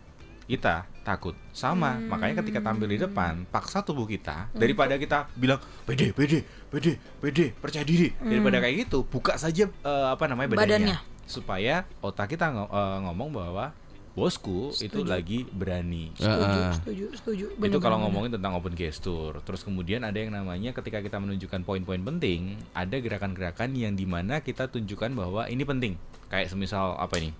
kita 0.45 0.75
takut 1.01 1.33
sama. 1.51 1.97
Makanya 1.97 2.41
ketika 2.41 2.61
tampil 2.61 2.85
di 2.87 2.97
depan 2.97 3.45
paksa 3.45 3.81
tubuh 3.81 4.05
kita 4.05 4.49
daripada 4.51 4.93
kita 4.95 5.29
bilang 5.33 5.57
pede 5.83 6.09
pede 6.11 6.41
pede 6.67 6.97
pede 7.17 7.53
percaya 7.53 7.81
diri. 7.81 8.13
Daripada 8.15 8.57
kayak 8.59 8.85
gitu 8.85 9.03
buka 9.03 9.35
saja 9.35 9.65
eh, 9.65 10.07
apa 10.07 10.25
namanya 10.25 10.53
badannya, 10.53 10.65
Badannya. 10.91 10.97
supaya 11.23 11.83
otak 11.99 12.31
kita 12.31 12.49
ngo- 12.49 12.69
eh, 12.69 12.97
ngomong 13.03 13.29
bahwa 13.31 13.73
bosku 14.11 14.71
itu 14.71 15.03
Setuju. 15.03 15.11
lagi 15.11 15.43
berani. 15.45 16.15
Setuju 16.15 16.39
Heeh. 16.47 16.71
setuju 16.73 17.05
setuju. 17.13 17.45
itu 17.49 17.59
Bener, 17.59 17.79
kalau 17.79 17.97
bener, 17.97 18.05
ngomongin 18.07 18.31
tentang 18.31 18.55
open 18.55 18.71
gesture. 18.71 19.43
Terus 19.43 19.59
kemudian 19.59 20.01
ada 20.01 20.15
yang 20.15 20.31
namanya 20.31 20.71
ketika 20.71 21.03
kita 21.03 21.19
menunjukkan 21.19 21.61
poin-poin 21.61 21.99
penting 21.99 22.55
ada 22.71 22.95
gerakan-gerakan 22.95 23.75
yang 23.75 23.91
di 23.91 24.05
mana 24.05 24.39
kita 24.39 24.69
tunjukkan 24.69 25.11
bahwa 25.11 25.45
ini 25.45 25.61
penting. 25.61 25.93
Kayak 26.25 26.47
semisal 26.49 26.95
apa 26.95 27.17
ini 27.17 27.35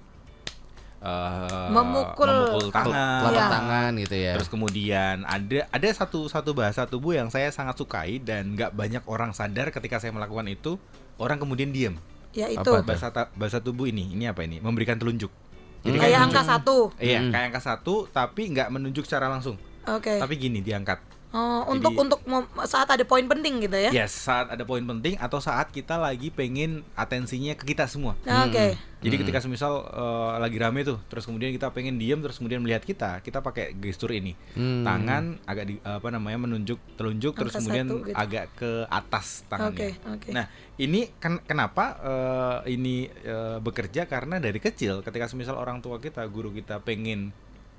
Eh, 1.05 1.67
Memukul. 1.69 2.25
memukul 2.25 2.65
tangan 2.67 3.21
Telapak 3.21 3.31
Iya. 3.31 3.45
tangan 3.51 3.91
gitu 3.95 4.15
ya. 4.17 4.31
terus 4.33 4.49
kemudian 4.49 5.15
ada 5.23 5.69
ada 5.69 5.87
satu 5.87 6.25
satu 6.25 6.51
bahasa 6.51 6.83
tubuh 6.83 7.13
yang 7.13 7.29
saya 7.29 7.47
sangat 7.47 7.77
sukai 7.77 8.17
dan 8.17 8.57
nggak 8.57 8.73
banyak 8.73 9.03
orang 9.05 9.29
sadar 9.29 9.69
ketika 9.69 9.97
saya 9.97 10.09
melakukan 10.09 10.47
itu 10.47 10.81
orang 11.15 11.37
kemudian 11.37 11.69
diam 11.69 11.93
Ya 12.33 12.49
itu. 12.49 12.57
Apa 12.65 12.81
bahasa 12.81 13.07
ta- 13.09 13.29
bahasa 13.31 13.61
tubuh 13.61 13.85
ini 13.85 14.11
ini 14.11 14.25
apa 14.25 14.41
ini 14.41 14.57
memberikan 14.57 14.97
telunjuk 14.97 15.29
jadi 15.79 15.93
Kayak 15.93 16.09
kayak 16.09 16.21
angka 16.25 16.41
satu. 16.43 16.77
iya 16.97 17.19
Hmm. 17.19 17.29
kayak 17.29 17.45
angka 17.47 17.61
satu 17.63 17.95
tapi 18.09 18.41
nggak 18.49 18.67
menunjuk 18.67 19.05
secara 19.05 19.29
langsung 19.29 19.61
Oke. 19.85 20.17
tapi 20.17 20.33
gini 20.35 20.59
diangkat 20.59 20.97
Oh, 21.29 21.67
untuk 21.67 21.91
Jadi- 21.91 22.01
untuk 22.01 22.19
mem- 22.23 22.47
saat 22.63 22.87
ada 22.87 23.01
poin 23.01 23.21
penting 23.21 23.59
gitu 23.59 23.75
ya. 23.75 23.91
Yes, 23.91 24.15
saat 24.15 24.47
ada 24.47 24.61
poin 24.61 24.79
penting 24.79 25.17
atau 25.17 25.37
saat 25.37 25.67
kita 25.67 25.95
lagi 25.95 26.29
pengen 26.29 26.85
atensinya 26.93 27.51
ke 27.53 27.67
kita 27.67 27.85
semua. 27.85 28.15
Nah, 28.23 28.45
Oke. 28.45 28.77
Jadi 29.01 29.15
ketika 29.19 29.37
semisal 29.37 29.85
eh, 29.85 30.33
lagi 30.39 30.55
rame 30.55 30.81
tuh, 30.81 30.97
terus 31.05 31.23
kemudian 31.23 31.51
kita 31.51 31.69
pengen 31.69 31.95
diem, 31.95 32.17
terus 32.17 32.39
kemudian 32.39 32.57
melihat 32.57 32.81
kita, 32.81 33.19
kita 33.19 33.37
pakai 33.37 33.75
gestur 33.75 34.09
ini, 34.09 34.33
Hmm. 34.53 34.81
tangan 34.81 35.37
agak 35.43 35.65
di, 35.65 35.75
apa 35.79 36.07
namanya 36.09 36.41
menunjuk, 36.41 36.79
telunjuk, 36.95 37.35
terus 37.35 37.51
Angka 37.51 37.61
kemudian 37.61 37.85
satu 37.85 37.97
gitu. 38.01 38.15
agak 38.15 38.45
ke 38.55 38.71
atas 38.87 39.25
tangannya. 39.45 39.93
Oke, 39.93 40.09
oke. 40.09 40.29
Nah 40.31 40.45
ini 40.75 41.11
kan 41.17 41.37
kenapa 41.39 41.85
eh, 41.99 42.73
ini 42.73 43.05
eh, 43.05 43.57
bekerja 43.59 44.05
karena 44.05 44.39
dari 44.39 44.57
kecil, 44.57 45.01
ketika 45.01 45.27
semisal 45.27 45.53
orang 45.53 45.79
tua 45.79 45.99
kita, 45.99 46.23
guru 46.25 46.49
kita 46.49 46.79
pengen 46.79 47.29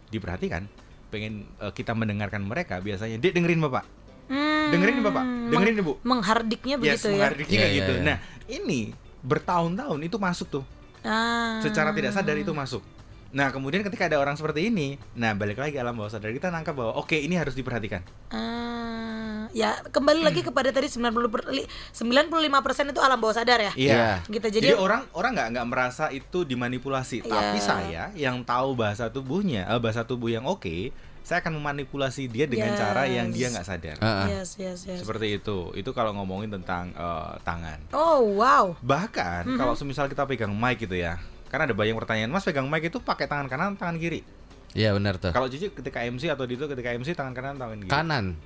diperhatikan, 0.06 0.70
pengen 1.08 1.46
eh, 1.58 1.72
kita 1.72 1.92
mendengarkan 1.92 2.42
mereka, 2.42 2.78
biasanya 2.78 3.16
dia 3.16 3.30
dengerin 3.30 3.62
bapak, 3.62 3.84
Hmm, 4.26 4.74
dengerin 4.74 4.98
bapak, 5.00 5.24
dengerin 5.54 5.76
ibu. 5.78 5.92
Menghardiknya 6.02 6.76
Yes, 6.76 6.98
begitu 6.98 7.06
ya. 7.06 7.14
menghardik 7.14 7.46
Iya, 7.46 7.54
kayak 7.54 7.70
iya, 7.70 7.78
gitu. 7.78 7.92
iya. 7.94 8.02
Nah, 8.02 8.16
ini 8.50 8.80
bertahun-tahun 9.22 10.00
itu 10.02 10.16
masuk 10.18 10.48
tuh. 10.50 10.64
Ah. 11.06 11.62
Secara 11.62 11.94
tidak 11.94 12.10
sadar 12.10 12.34
itu 12.34 12.50
masuk. 12.50 12.82
Nah, 13.30 13.54
kemudian 13.54 13.82
ketika 13.82 14.06
ada 14.06 14.18
orang 14.18 14.34
seperti 14.34 14.66
ini, 14.66 14.98
nah 15.12 15.30
balik 15.32 15.58
lagi 15.58 15.78
alam 15.78 15.94
bawah 15.94 16.10
sadar 16.10 16.30
kita 16.30 16.50
nangkap 16.50 16.74
bahwa 16.74 16.98
oke 16.98 17.14
ini 17.14 17.38
harus 17.38 17.54
diperhatikan. 17.54 18.02
Ah, 18.30 19.15
ya 19.52 19.78
kembali 19.86 20.20
lagi 20.20 20.40
kepada 20.40 20.68
tadi 20.68 20.86
90 20.86 21.06
per, 21.28 21.42
li- 21.48 21.66
95% 21.92 22.42
itu 22.88 23.00
alam 23.00 23.16
bawah 23.16 23.34
sadar 23.34 23.58
ya. 23.60 23.72
Iya. 23.74 24.06
Gitu. 24.24 24.46
Jadi, 24.52 24.68
Jadi, 24.70 24.76
orang 24.76 25.06
orang 25.12 25.32
nggak 25.32 25.48
nggak 25.52 25.66
merasa 25.66 26.04
itu 26.08 26.42
dimanipulasi, 26.42 27.20
Iya. 27.20 27.30
tapi 27.30 27.58
saya 27.58 28.02
yang 28.12 28.40
tahu 28.40 28.72
bahasa 28.72 29.08
tubuhnya, 29.08 29.66
eh, 29.66 29.78
bahasa 29.78 30.02
tubuh 30.02 30.28
yang 30.28 30.44
oke, 30.44 30.90
saya 31.20 31.40
akan 31.40 31.58
memanipulasi 31.58 32.26
dia 32.26 32.46
dengan 32.46 32.70
Yes. 32.70 32.78
cara 32.78 33.02
yang 33.04 33.28
dia 33.28 33.50
nggak 33.50 33.66
sadar. 33.66 33.96
Heeh. 33.98 34.26
yes, 34.32 34.54
yes, 34.56 34.78
yes. 34.84 34.98
Seperti 35.00 35.36
itu. 35.36 35.70
Itu 35.72 35.90
kalau 35.90 36.14
ngomongin 36.14 36.50
tentang 36.52 36.90
eh, 36.90 37.34
tangan. 37.42 37.90
Oh, 37.90 38.22
wow. 38.34 38.78
Bahkan 38.78 39.46
Mhm. 39.46 39.58
kalau 39.58 39.74
semisal 39.74 40.06
kita 40.06 40.22
pegang 40.22 40.52
mic 40.52 40.78
gitu 40.78 40.94
ya. 40.94 41.18
Karena 41.46 41.66
ada 41.66 41.74
banyak 41.74 41.94
pertanyaan, 41.94 42.28
Mas 42.28 42.42
pegang 42.42 42.66
mic 42.66 42.82
itu 42.84 42.98
pakai 42.98 43.26
tangan 43.26 43.46
kanan, 43.46 43.74
tangan 43.74 43.96
kiri. 43.96 44.22
Iya 44.70 44.92
benar 44.92 45.16
tuh. 45.16 45.30
Kalau 45.30 45.48
Cici 45.48 45.72
ketika 45.72 46.04
MC 46.04 46.28
atau 46.28 46.44
Dito 46.44 46.68
ketika 46.68 46.92
MC 46.92 47.10
tangan 47.10 47.32
kanan, 47.32 47.54
tangan 47.56 47.80
kiri. 47.80 47.88
Kanan. 47.88 48.36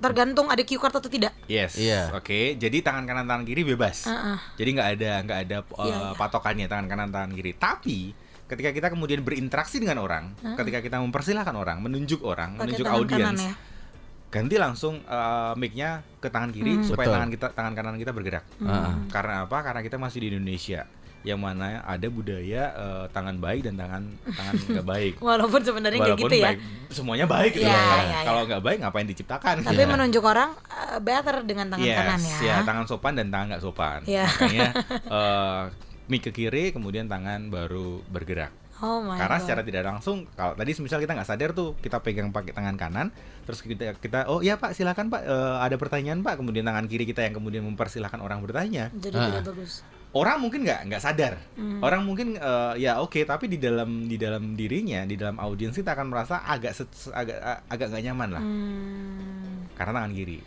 Tergantung 0.00 0.48
ada 0.48 0.62
cue 0.64 0.80
card 0.80 0.96
atau 0.96 1.10
tidak. 1.12 1.36
Yes. 1.46 1.76
Iya. 1.76 2.10
Oke. 2.16 2.56
Jadi 2.56 2.80
tangan 2.80 3.04
kanan 3.04 3.28
tangan 3.28 3.44
kiri 3.44 3.62
bebas. 3.62 4.08
Heeh. 4.08 4.38
Jadi 4.56 4.70
nggak 4.74 4.88
ada 4.96 5.12
nggak 5.28 5.38
ada 5.46 5.56
uh, 5.76 5.84
Iya, 5.84 5.96
iya. 5.96 6.10
patokannya 6.16 6.66
tangan 6.66 6.86
kanan 6.88 7.08
tangan 7.12 7.30
kiri. 7.36 7.52
Tapi 7.54 7.98
ketika 8.48 8.70
kita 8.74 8.88
kemudian 8.90 9.22
berinteraksi 9.22 9.78
dengan 9.78 10.02
orang, 10.02 10.34
ketika 10.58 10.82
kita 10.82 10.98
mempersilahkan 10.98 11.54
orang, 11.54 11.78
menunjuk 11.84 12.24
orang, 12.26 12.58
Pakai 12.58 12.74
menunjuk 12.74 12.86
audiens, 12.90 13.38
ya. 13.38 13.54
ganti 14.26 14.56
langsung 14.58 14.98
uh, 15.06 15.54
mic-nya 15.54 16.02
ke 16.18 16.26
tangan 16.26 16.50
kiri 16.50 16.82
supaya 16.82 17.06
Betul. 17.06 17.14
tangan 17.14 17.30
kita 17.30 17.46
tangan 17.54 17.72
kanan 17.78 17.96
kita 18.00 18.10
bergerak. 18.10 18.44
Heeh. 18.58 18.92
Karena 19.12 19.46
apa? 19.46 19.58
Karena 19.62 19.80
kita 19.86 20.02
masih 20.02 20.18
di 20.26 20.28
Indonesia 20.34 20.82
yang 21.20 21.36
mana 21.36 21.84
ada 21.84 22.08
budaya 22.08 22.72
uh, 22.72 23.04
tangan 23.08 23.36
baik 23.36 23.68
dan 23.68 23.76
tangan 23.76 24.02
tangan 24.24 24.54
nggak 24.72 24.86
baik. 24.86 25.12
Walaupun 25.18 25.60
sebenarnya 25.60 25.98
kayak 25.98 26.16
Walaupun 26.16 26.26
gitu 26.26 26.36
ya. 26.36 26.46
baik, 26.48 26.58
semuanya 26.88 27.26
baik 27.28 27.52
gitu. 27.54 27.64
Iya, 27.64 27.76
Kalau- 27.76 28.06
iya, 28.06 28.20
Kalau 28.24 28.42
nggak 28.48 28.62
baik 28.62 28.78
ngapain 28.80 29.06
diciptakan? 29.06 29.54
Tapi 29.60 29.76
Iya. 29.78 29.88
menunjuk 29.88 30.24
orang 30.24 30.50
eh, 30.66 30.98
better 30.98 31.36
dengan 31.44 31.66
tangan 31.68 31.84
yes, 31.84 31.98
kanan 31.98 32.20
ya. 32.40 32.56
tangan 32.64 32.84
sopan 32.86 33.12
dan 33.14 33.26
tangan 33.28 33.46
nggak 33.52 33.62
sopan. 33.62 34.00
Iya. 34.04 34.24
Makanya 34.26 34.70
eh, 35.16 35.62
mic 36.06 36.22
ke 36.22 36.32
kiri, 36.32 36.72
kemudian 36.72 37.04
tangan 37.04 37.48
baru 37.48 38.00
bergerak. 38.08 38.50
Oh 38.80 38.98
my 38.98 39.12
Karena 39.14 39.36
God. 39.36 39.44
secara 39.44 39.60
tidak 39.60 39.84
langsung, 39.84 40.24
kalau 40.32 40.56
tadi 40.56 40.72
misal 40.74 40.98
kita 40.98 41.12
nggak 41.12 41.28
sadar 41.28 41.52
tuh, 41.52 41.76
kita 41.76 42.00
pegang 42.00 42.32
pakai 42.32 42.56
tangan 42.56 42.74
kanan, 42.74 43.06
terus 43.44 43.60
kita 43.60 43.92
kita 43.94 44.24
oh 44.24 44.40
iya 44.40 44.56
pak 44.56 44.72
silakan 44.72 45.06
pak 45.06 45.20
eh, 45.20 45.56
ada 45.60 45.76
pertanyaan 45.76 46.24
pak, 46.24 46.40
kemudian 46.40 46.64
tangan 46.64 46.88
kiri 46.88 47.04
kita 47.04 47.20
yang 47.20 47.36
kemudian 47.36 47.60
mempersilahkan 47.62 48.16
orang 48.18 48.40
bertanya. 48.40 48.88
jadi 48.90 49.14
Ah. 49.14 49.24
tidak 49.36 49.52
bagus. 49.52 49.84
Orang 50.10 50.42
mungkin 50.42 50.66
nggak 50.66 50.90
nggak 50.90 51.02
sadar, 51.02 51.38
Hmm. 51.54 51.78
orang 51.86 52.02
mungkin 52.02 52.34
eh, 52.34 52.74
ya 52.82 52.98
oke, 52.98 53.22
tapi 53.22 53.46
di 53.46 53.62
dalam 53.62 54.10
di 54.10 54.18
dalam 54.18 54.58
dirinya, 54.58 55.06
di 55.06 55.14
dalam 55.14 55.38
audiens 55.38 55.70
kita 55.70 55.94
akan 55.94 56.10
merasa 56.10 56.42
agak 56.42 56.74
set- 56.74 56.90
se- 56.90 57.14
agak 57.14 57.38
agak 57.70 57.86
nggak 57.94 58.04
nyaman 58.10 58.28
lah, 58.34 58.42
Hmm. 58.42 59.70
karena 59.78 60.02
tangan 60.02 60.10
kiri. 60.10 60.42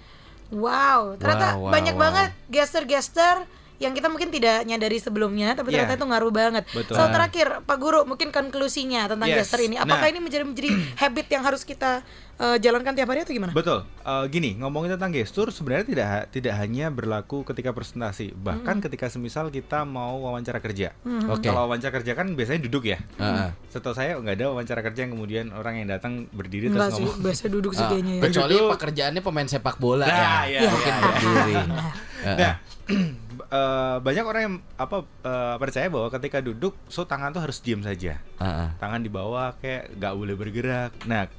Wow, 0.52 1.16
ternyata 1.16 1.56
Wow, 1.56 1.64
wow, 1.64 1.72
banyak 1.72 1.96
wow. 1.96 2.04
banget 2.04 2.30
gesture-gesture 2.52 3.40
yang 3.76 3.92
kita 3.92 4.06
mungkin 4.06 4.30
tidak 4.30 4.64
nyadari 4.64 4.96
sebelumnya, 4.96 5.54
tapi 5.54 5.70
Iya. 5.70 5.84
ternyata 5.84 5.96
itu 5.96 6.06
ngaruh 6.06 6.32
banget. 6.32 6.64
Betul. 6.68 6.94
So 6.94 7.04
terakhir, 7.06 7.48
Pak 7.62 7.78
Guru, 7.78 8.02
mungkin 8.04 8.30
konklusinya 8.30 9.08
tentang 9.08 9.28
Yes. 9.28 9.44
gesture 9.44 9.64
ini, 9.64 9.76
apakah 9.76 10.02
Nah. 10.02 10.12
ini 10.12 10.20
menjadi 10.20 10.44
menjadi 10.44 10.70
habit 11.02 11.28
yang 11.30 11.42
harus 11.42 11.62
kita 11.62 12.06
eh, 12.36 12.58
jalankan 12.58 12.92
tiap 12.92 13.06
hari 13.08 13.22
atau 13.22 13.30
gimana? 13.32 13.52
Betul. 13.52 13.86
Eh, 14.00 14.26
gini, 14.28 14.56
ngomongin 14.56 14.90
tentang 14.92 15.12
gestur 15.12 15.50
sebenarnya 15.50 15.86
tidak 15.86 16.08
ha- 16.08 16.26
tidak 16.26 16.54
hanya 16.56 16.90
berlaku 16.90 17.42
ketika 17.44 17.70
presentasi, 17.70 18.34
bahkan 18.34 18.80
ketika 18.80 19.06
semisal 19.06 19.48
kita 19.48 19.84
mau 19.84 20.18
wawancara 20.20 20.58
kerja. 20.58 20.98
Oke. 21.28 21.46
Kalau 21.46 21.68
wawancara 21.68 21.94
kerja 21.94 22.14
kan 22.14 22.32
biasanya 22.32 22.62
duduk 22.64 22.86
ya. 22.86 22.98
Heeh. 23.16 23.54
Setahu 23.68 23.94
saya 23.94 24.16
nggak 24.16 24.34
ada 24.34 24.46
wawancara 24.50 24.82
kerja 24.82 25.04
yang 25.04 25.14
kemudian 25.14 25.46
orang 25.52 25.78
yang 25.78 25.88
datang 25.88 26.26
berdiri 26.28 26.68
Enggak 26.68 26.90
terus 26.90 26.94
sih, 26.96 27.06
ngomong. 27.06 27.22
biasa 27.22 27.44
duduk 27.48 27.72
sih 27.72 27.84
Ah, 27.84 27.90
kayaknya 27.92 28.14
ya. 28.14 28.22
Kecuali 28.24 28.54
Duduk. 28.56 28.70
pekerjaannya 28.72 29.22
pemain 29.22 29.48
sepak 29.48 29.76
bola 29.78 30.04
Nah, 30.04 30.18
ya. 30.44 30.58
iya, 30.58 30.60
Mungkin 30.68 30.90
iya, 30.92 31.04
berdiri. 31.04 31.56
Nah, 32.24 32.54
Eh, 33.54 33.98
banyak 34.02 34.26
orang 34.26 34.42
yang 34.42 34.56
apa 34.82 35.06
eh, 35.06 35.56
percaya 35.62 35.86
bahwa 35.86 36.10
ketika 36.10 36.42
duduk, 36.42 36.74
so 36.90 37.06
tangan 37.06 37.30
tuh 37.30 37.46
harus 37.46 37.62
diam 37.62 37.86
saja. 37.86 38.18
Heeh. 38.42 38.70
Tangan 38.82 38.98
di 38.98 39.14
bawah 39.14 39.54
kayak 39.62 39.94
nggak 39.94 40.14
boleh 40.18 40.34
bergerak. 40.34 40.90
Nah, 41.06 41.30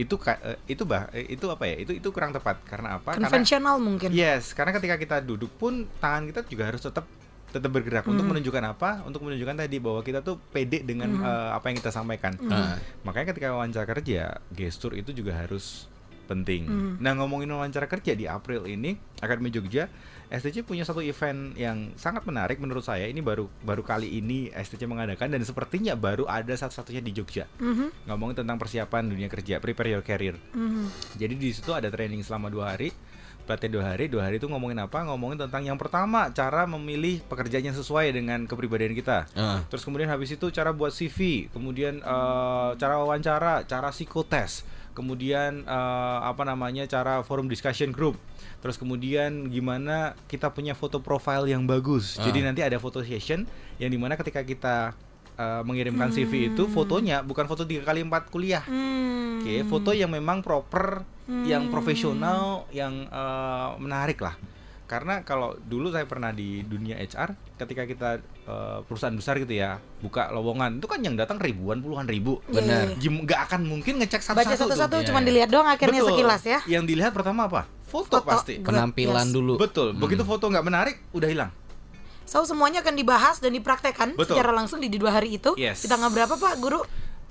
itu 0.00 0.16
ka- 0.16 0.40
eh, 0.40 0.56
itu 0.64 0.88
bah 0.88 1.12
eh, 1.12 1.28
itu 1.28 1.44
apa 1.52 1.68
ya? 1.68 1.76
Itu 1.84 1.92
itu 1.92 2.08
kurang 2.08 2.32
tepat 2.32 2.64
karena 2.64 2.96
apa? 2.96 3.12
Karena 3.12 3.28
konvensional 3.28 3.76
mungkin. 3.76 4.08
Yes, 4.08 4.56
karena 4.56 4.72
ketika 4.72 4.96
kita 4.96 5.16
duduk 5.20 5.52
pun 5.54 5.84
tangan 6.00 6.32
kita 6.32 6.48
juga 6.48 6.64
harus 6.72 6.80
tetap 6.80 7.04
tetap 7.52 7.70
bergerak 7.70 8.08
untuk 8.08 8.24
menunjukkan 8.24 8.64
apa? 8.64 8.90
Untuk 9.04 9.20
menunjukkan 9.22 9.54
tadi 9.54 9.76
bahwa 9.78 10.00
kita 10.00 10.24
tuh 10.24 10.40
pede 10.48 10.80
dengan 10.80 11.12
eh, 11.20 11.50
apa 11.52 11.68
yang 11.68 11.76
kita 11.76 11.92
sampaikan. 11.92 12.40
Heeh. 12.40 12.80
Makanya 13.04 13.36
ketika 13.36 13.52
wawancara 13.52 13.84
kerja, 13.84 14.40
gestur 14.48 14.96
itu 14.96 15.12
juga 15.12 15.36
harus 15.36 15.92
penting. 16.24 16.66
Nah, 16.98 17.12
ngomongin 17.14 17.48
wawancara 17.48 17.86
kerja 17.86 18.12
di 18.12 18.24
April 18.24 18.64
ini, 18.64 18.96
Akademi 19.20 19.48
Jogja 19.48 19.86
STC 20.24 20.64
punya 20.64 20.82
satu 20.82 20.98
event 20.98 21.52
yang 21.54 21.92
sangat 21.94 22.24
menarik 22.24 22.58
menurut 22.58 22.82
saya. 22.82 23.06
Ini 23.06 23.20
baru 23.20 23.46
baru 23.62 23.84
kali 23.84 24.18
ini 24.18 24.48
STC 24.50 24.88
mengadakan 24.88 25.30
dan 25.30 25.44
sepertinya 25.44 25.94
baru 25.94 26.24
ada 26.26 26.50
satu-satunya 26.50 26.98
di 26.98 27.12
Jogja. 27.12 27.44
Mhm, 27.60 28.08
Ngomongin 28.10 28.42
tentang 28.42 28.58
persiapan 28.58 29.06
dunia 29.06 29.28
kerja, 29.28 29.60
prepare 29.60 29.94
your 29.94 30.02
career. 30.02 30.34
mhm. 30.50 30.90
Jadi 31.14 31.34
di 31.36 31.52
situ 31.52 31.70
ada 31.70 31.86
training 31.86 32.24
selama 32.24 32.48
dua 32.50 32.74
hari, 32.74 32.90
pelatihan 33.44 33.72
dua 33.78 33.84
hari. 33.94 34.04
Dua 34.08 34.24
hari 34.26 34.40
itu 34.40 34.48
ngomongin 34.48 34.80
apa? 34.80 35.04
Ngomongin 35.06 35.44
tentang 35.46 35.62
yang 35.62 35.76
pertama 35.78 36.32
cara 36.32 36.64
memilih 36.64 37.20
pekerjaan 37.28 37.70
yang 37.70 37.76
sesuai 37.76 38.10
dengan 38.10 38.48
kepribadian 38.48 38.96
kita. 38.96 39.28
Heeh. 39.36 39.58
Terus 39.70 39.84
kemudian 39.84 40.08
habis 40.08 40.32
itu 40.32 40.48
cara 40.50 40.72
buat 40.72 40.90
CV, 40.90 41.46
kemudian 41.52 42.00
eh, 42.00 42.70
cara 42.74 42.96
wawancara, 42.98 43.62
cara 43.68 43.92
psikotes, 43.92 44.64
kemudian 44.94 45.66
eh, 45.66 46.18
apa 46.22 46.46
namanya 46.46 46.86
cara 46.86 47.20
forum 47.20 47.50
discussion 47.50 47.90
group. 47.90 48.14
Terus 48.62 48.80
kemudian 48.80 49.50
gimana 49.52 50.14
kita 50.24 50.48
punya 50.54 50.72
foto 50.72 51.02
profile 51.02 51.50
yang 51.50 51.68
bagus. 51.68 52.16
Jadi 52.16 52.40
Ah. 52.40 52.44
nanti 52.48 52.60
ada 52.64 52.78
foto 52.80 53.04
session 53.04 53.44
yang 53.76 53.90
di 53.90 53.98
mana 54.00 54.14
ketika 54.16 54.40
kita 54.40 54.94
eh, 55.34 55.62
mengirimkan 55.66 56.14
CV 56.14 56.54
itu 56.54 56.70
fotonya 56.70 57.26
bukan 57.26 57.50
foto 57.50 57.66
tiga 57.66 57.82
kali 57.82 58.06
empat 58.06 58.30
kuliah. 58.30 58.62
Hmm. 58.64 59.42
Oke, 59.42 59.66
foto 59.66 59.90
yang 59.90 60.08
memang 60.08 60.40
proper, 60.40 61.02
yang 61.44 61.68
profesional, 61.68 62.64
yang 62.70 63.10
eh, 63.10 63.68
menarik 63.82 64.22
lah. 64.22 64.38
Karena 64.84 65.24
kalau 65.24 65.56
dulu 65.64 65.88
saya 65.88 66.04
pernah 66.04 66.28
di 66.28 66.60
dunia 66.60 67.00
HR, 67.00 67.32
ketika 67.56 67.88
kita 67.88 68.10
eh, 68.44 68.78
perusahaan 68.84 69.16
besar 69.16 69.40
gitu 69.40 69.56
ya, 69.56 69.80
buka 70.04 70.28
lowongan, 70.28 70.76
itu 70.76 70.86
kan 70.86 71.00
yang 71.00 71.16
datang 71.16 71.40
ribuan, 71.40 71.80
puluhan 71.80 72.04
ribu. 72.04 72.44
Iya, 72.52 72.54
Benar. 72.60 72.84
iya. 72.92 72.96
Gim- 73.00 73.22
nggak 73.24 73.40
akan 73.48 73.60
mungkin 73.64 73.96
ngecek 74.04 74.20
Baca 74.20 74.44
satu-satu. 74.44 74.52
tuh. 74.52 74.56
satu-satu 74.76 74.96
Iya, 75.00 75.06
cuma 75.08 75.20
iya. 75.24 75.26
dilihat 75.32 75.48
doang 75.48 75.68
akhirnya 75.68 76.00
Betul. 76.04 76.10
sekilas 76.12 76.42
ya. 76.44 76.58
Yang 76.68 76.84
dilihat 76.92 77.12
pertama 77.16 77.48
apa? 77.48 77.64
Foto, 77.88 78.20
Foto. 78.20 78.28
pasti. 78.28 78.60
Penampilan 78.60 79.28
yes. 79.30 79.32
dulu. 79.32 79.54
Betul. 79.56 79.96
Begitu 79.96 80.22
foto 80.26 80.50
nggak 80.52 80.64
menarik, 80.66 80.96
udah 81.16 81.28
hilang. 81.30 81.50
So 82.24 82.40
semuanya 82.48 82.80
akan 82.80 82.96
dibahas 82.96 83.36
dan 83.38 83.52
dipraktekkan 83.52 84.16
Betul. 84.16 84.36
secara 84.36 84.50
langsung 84.56 84.80
di 84.80 84.88
dua 84.88 85.12
hari 85.12 85.36
itu. 85.36 85.52
Yes. 85.60 85.84
Di 85.84 85.88
tanggal 85.92 86.08
berapa 86.08 86.34
Pak 86.40 86.56
Guru? 86.56 86.80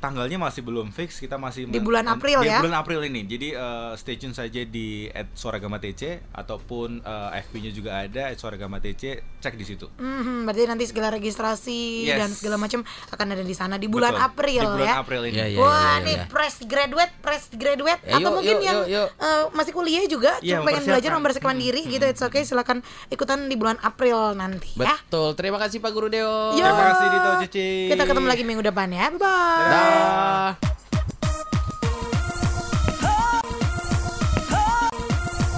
Tanggalnya 0.03 0.35
masih 0.35 0.59
belum 0.61 0.91
fix, 0.91 1.15
kita 1.15 1.39
masih 1.39 1.63
Di 1.65 1.79
bulan 1.79 2.03
April 2.05 2.43
di 2.43 2.51
ya? 2.51 2.59
bulan 2.59 2.75
April 2.75 2.99
ini. 3.03 3.23
Jadi 3.23 3.47
eh, 3.51 3.91
stay 3.95 4.19
tune 4.19 4.31
saja 4.31 4.59
di 4.61 5.07
@suaragama 5.31 5.79
TC 5.79 6.19
ataupun 6.29 6.99
eh, 6.99 7.39
FB-nya 7.41 7.71
juga 7.71 8.03
ada 8.03 8.27
@suaragama 8.33 8.77
TC, 8.77 9.03
cek 9.39 9.53
di 9.53 9.63
situ. 9.63 9.87
Mhm, 9.95 10.43
berarti 10.43 10.67
nanti 10.67 10.83
segala 10.83 11.07
registrasi 11.09 12.03
Yes. 12.03 12.19
dan 12.19 12.29
segala 12.29 12.57
macam 12.57 12.83
akan 12.83 13.27
ada 13.29 13.41
di 13.41 13.55
sana 13.55 13.75
di 13.75 13.87
bulan 13.87 14.11
Betul. 14.11 14.27
April 14.27 14.59
Di 14.59 14.67
bulan 14.75 14.83
ya. 14.85 14.95
April 14.99 15.21
ini. 15.23 15.33
Iya, 15.33 15.45
iya, 15.47 15.57
Wah, 15.57 15.71
iya, 15.71 16.03
nih 16.03 16.15
iya. 16.17 16.25
fresh 16.27 16.57
graduate, 16.63 17.13
fresh 17.17 17.45
graduate 17.53 18.01
Ya, 18.03 18.13
atau 18.13 18.27
yuk, 18.27 18.35
mungkin 18.35 18.55
yuk, 18.55 18.67
yang 18.67 18.79
yuk, 18.83 19.07
yuk. 19.07 19.07
eh, 19.17 19.43
masih 19.53 19.71
kuliah 19.71 20.03
juga 20.05 20.31
Iya, 20.37 20.59
cuma 20.59 20.67
pengen 20.67 20.83
belajar 20.83 21.11
mempersiapkan. 21.13 21.55
mempersiapkan 21.55 21.55
diri 21.55 21.81
gitu. 21.87 22.03
It's 22.03 22.19
okay, 22.19 22.43
silakan 22.43 22.83
ikutan 23.07 23.47
di 23.47 23.55
bulan 23.55 23.79
April 23.79 24.35
nanti 24.35 24.75
ya. 24.75 24.99
Betul. 24.99 25.31
Terima 25.33 25.55
kasih 25.57 25.79
Pak 25.79 25.91
Guru 25.91 26.11
Deo. 26.11 26.51
Yo. 26.51 26.59
Terima 26.59 26.91
kasih 26.91 27.07
Dito 27.07 27.29
Cici. 27.41 27.69
Kita 27.87 28.03
ketemu 28.03 28.27
lagi 28.27 28.43
minggu 28.43 28.59
depan 28.61 28.91
ya. 28.91 29.07
Bye 29.09 29.21
bye. 29.21 29.92
し 29.93 30.72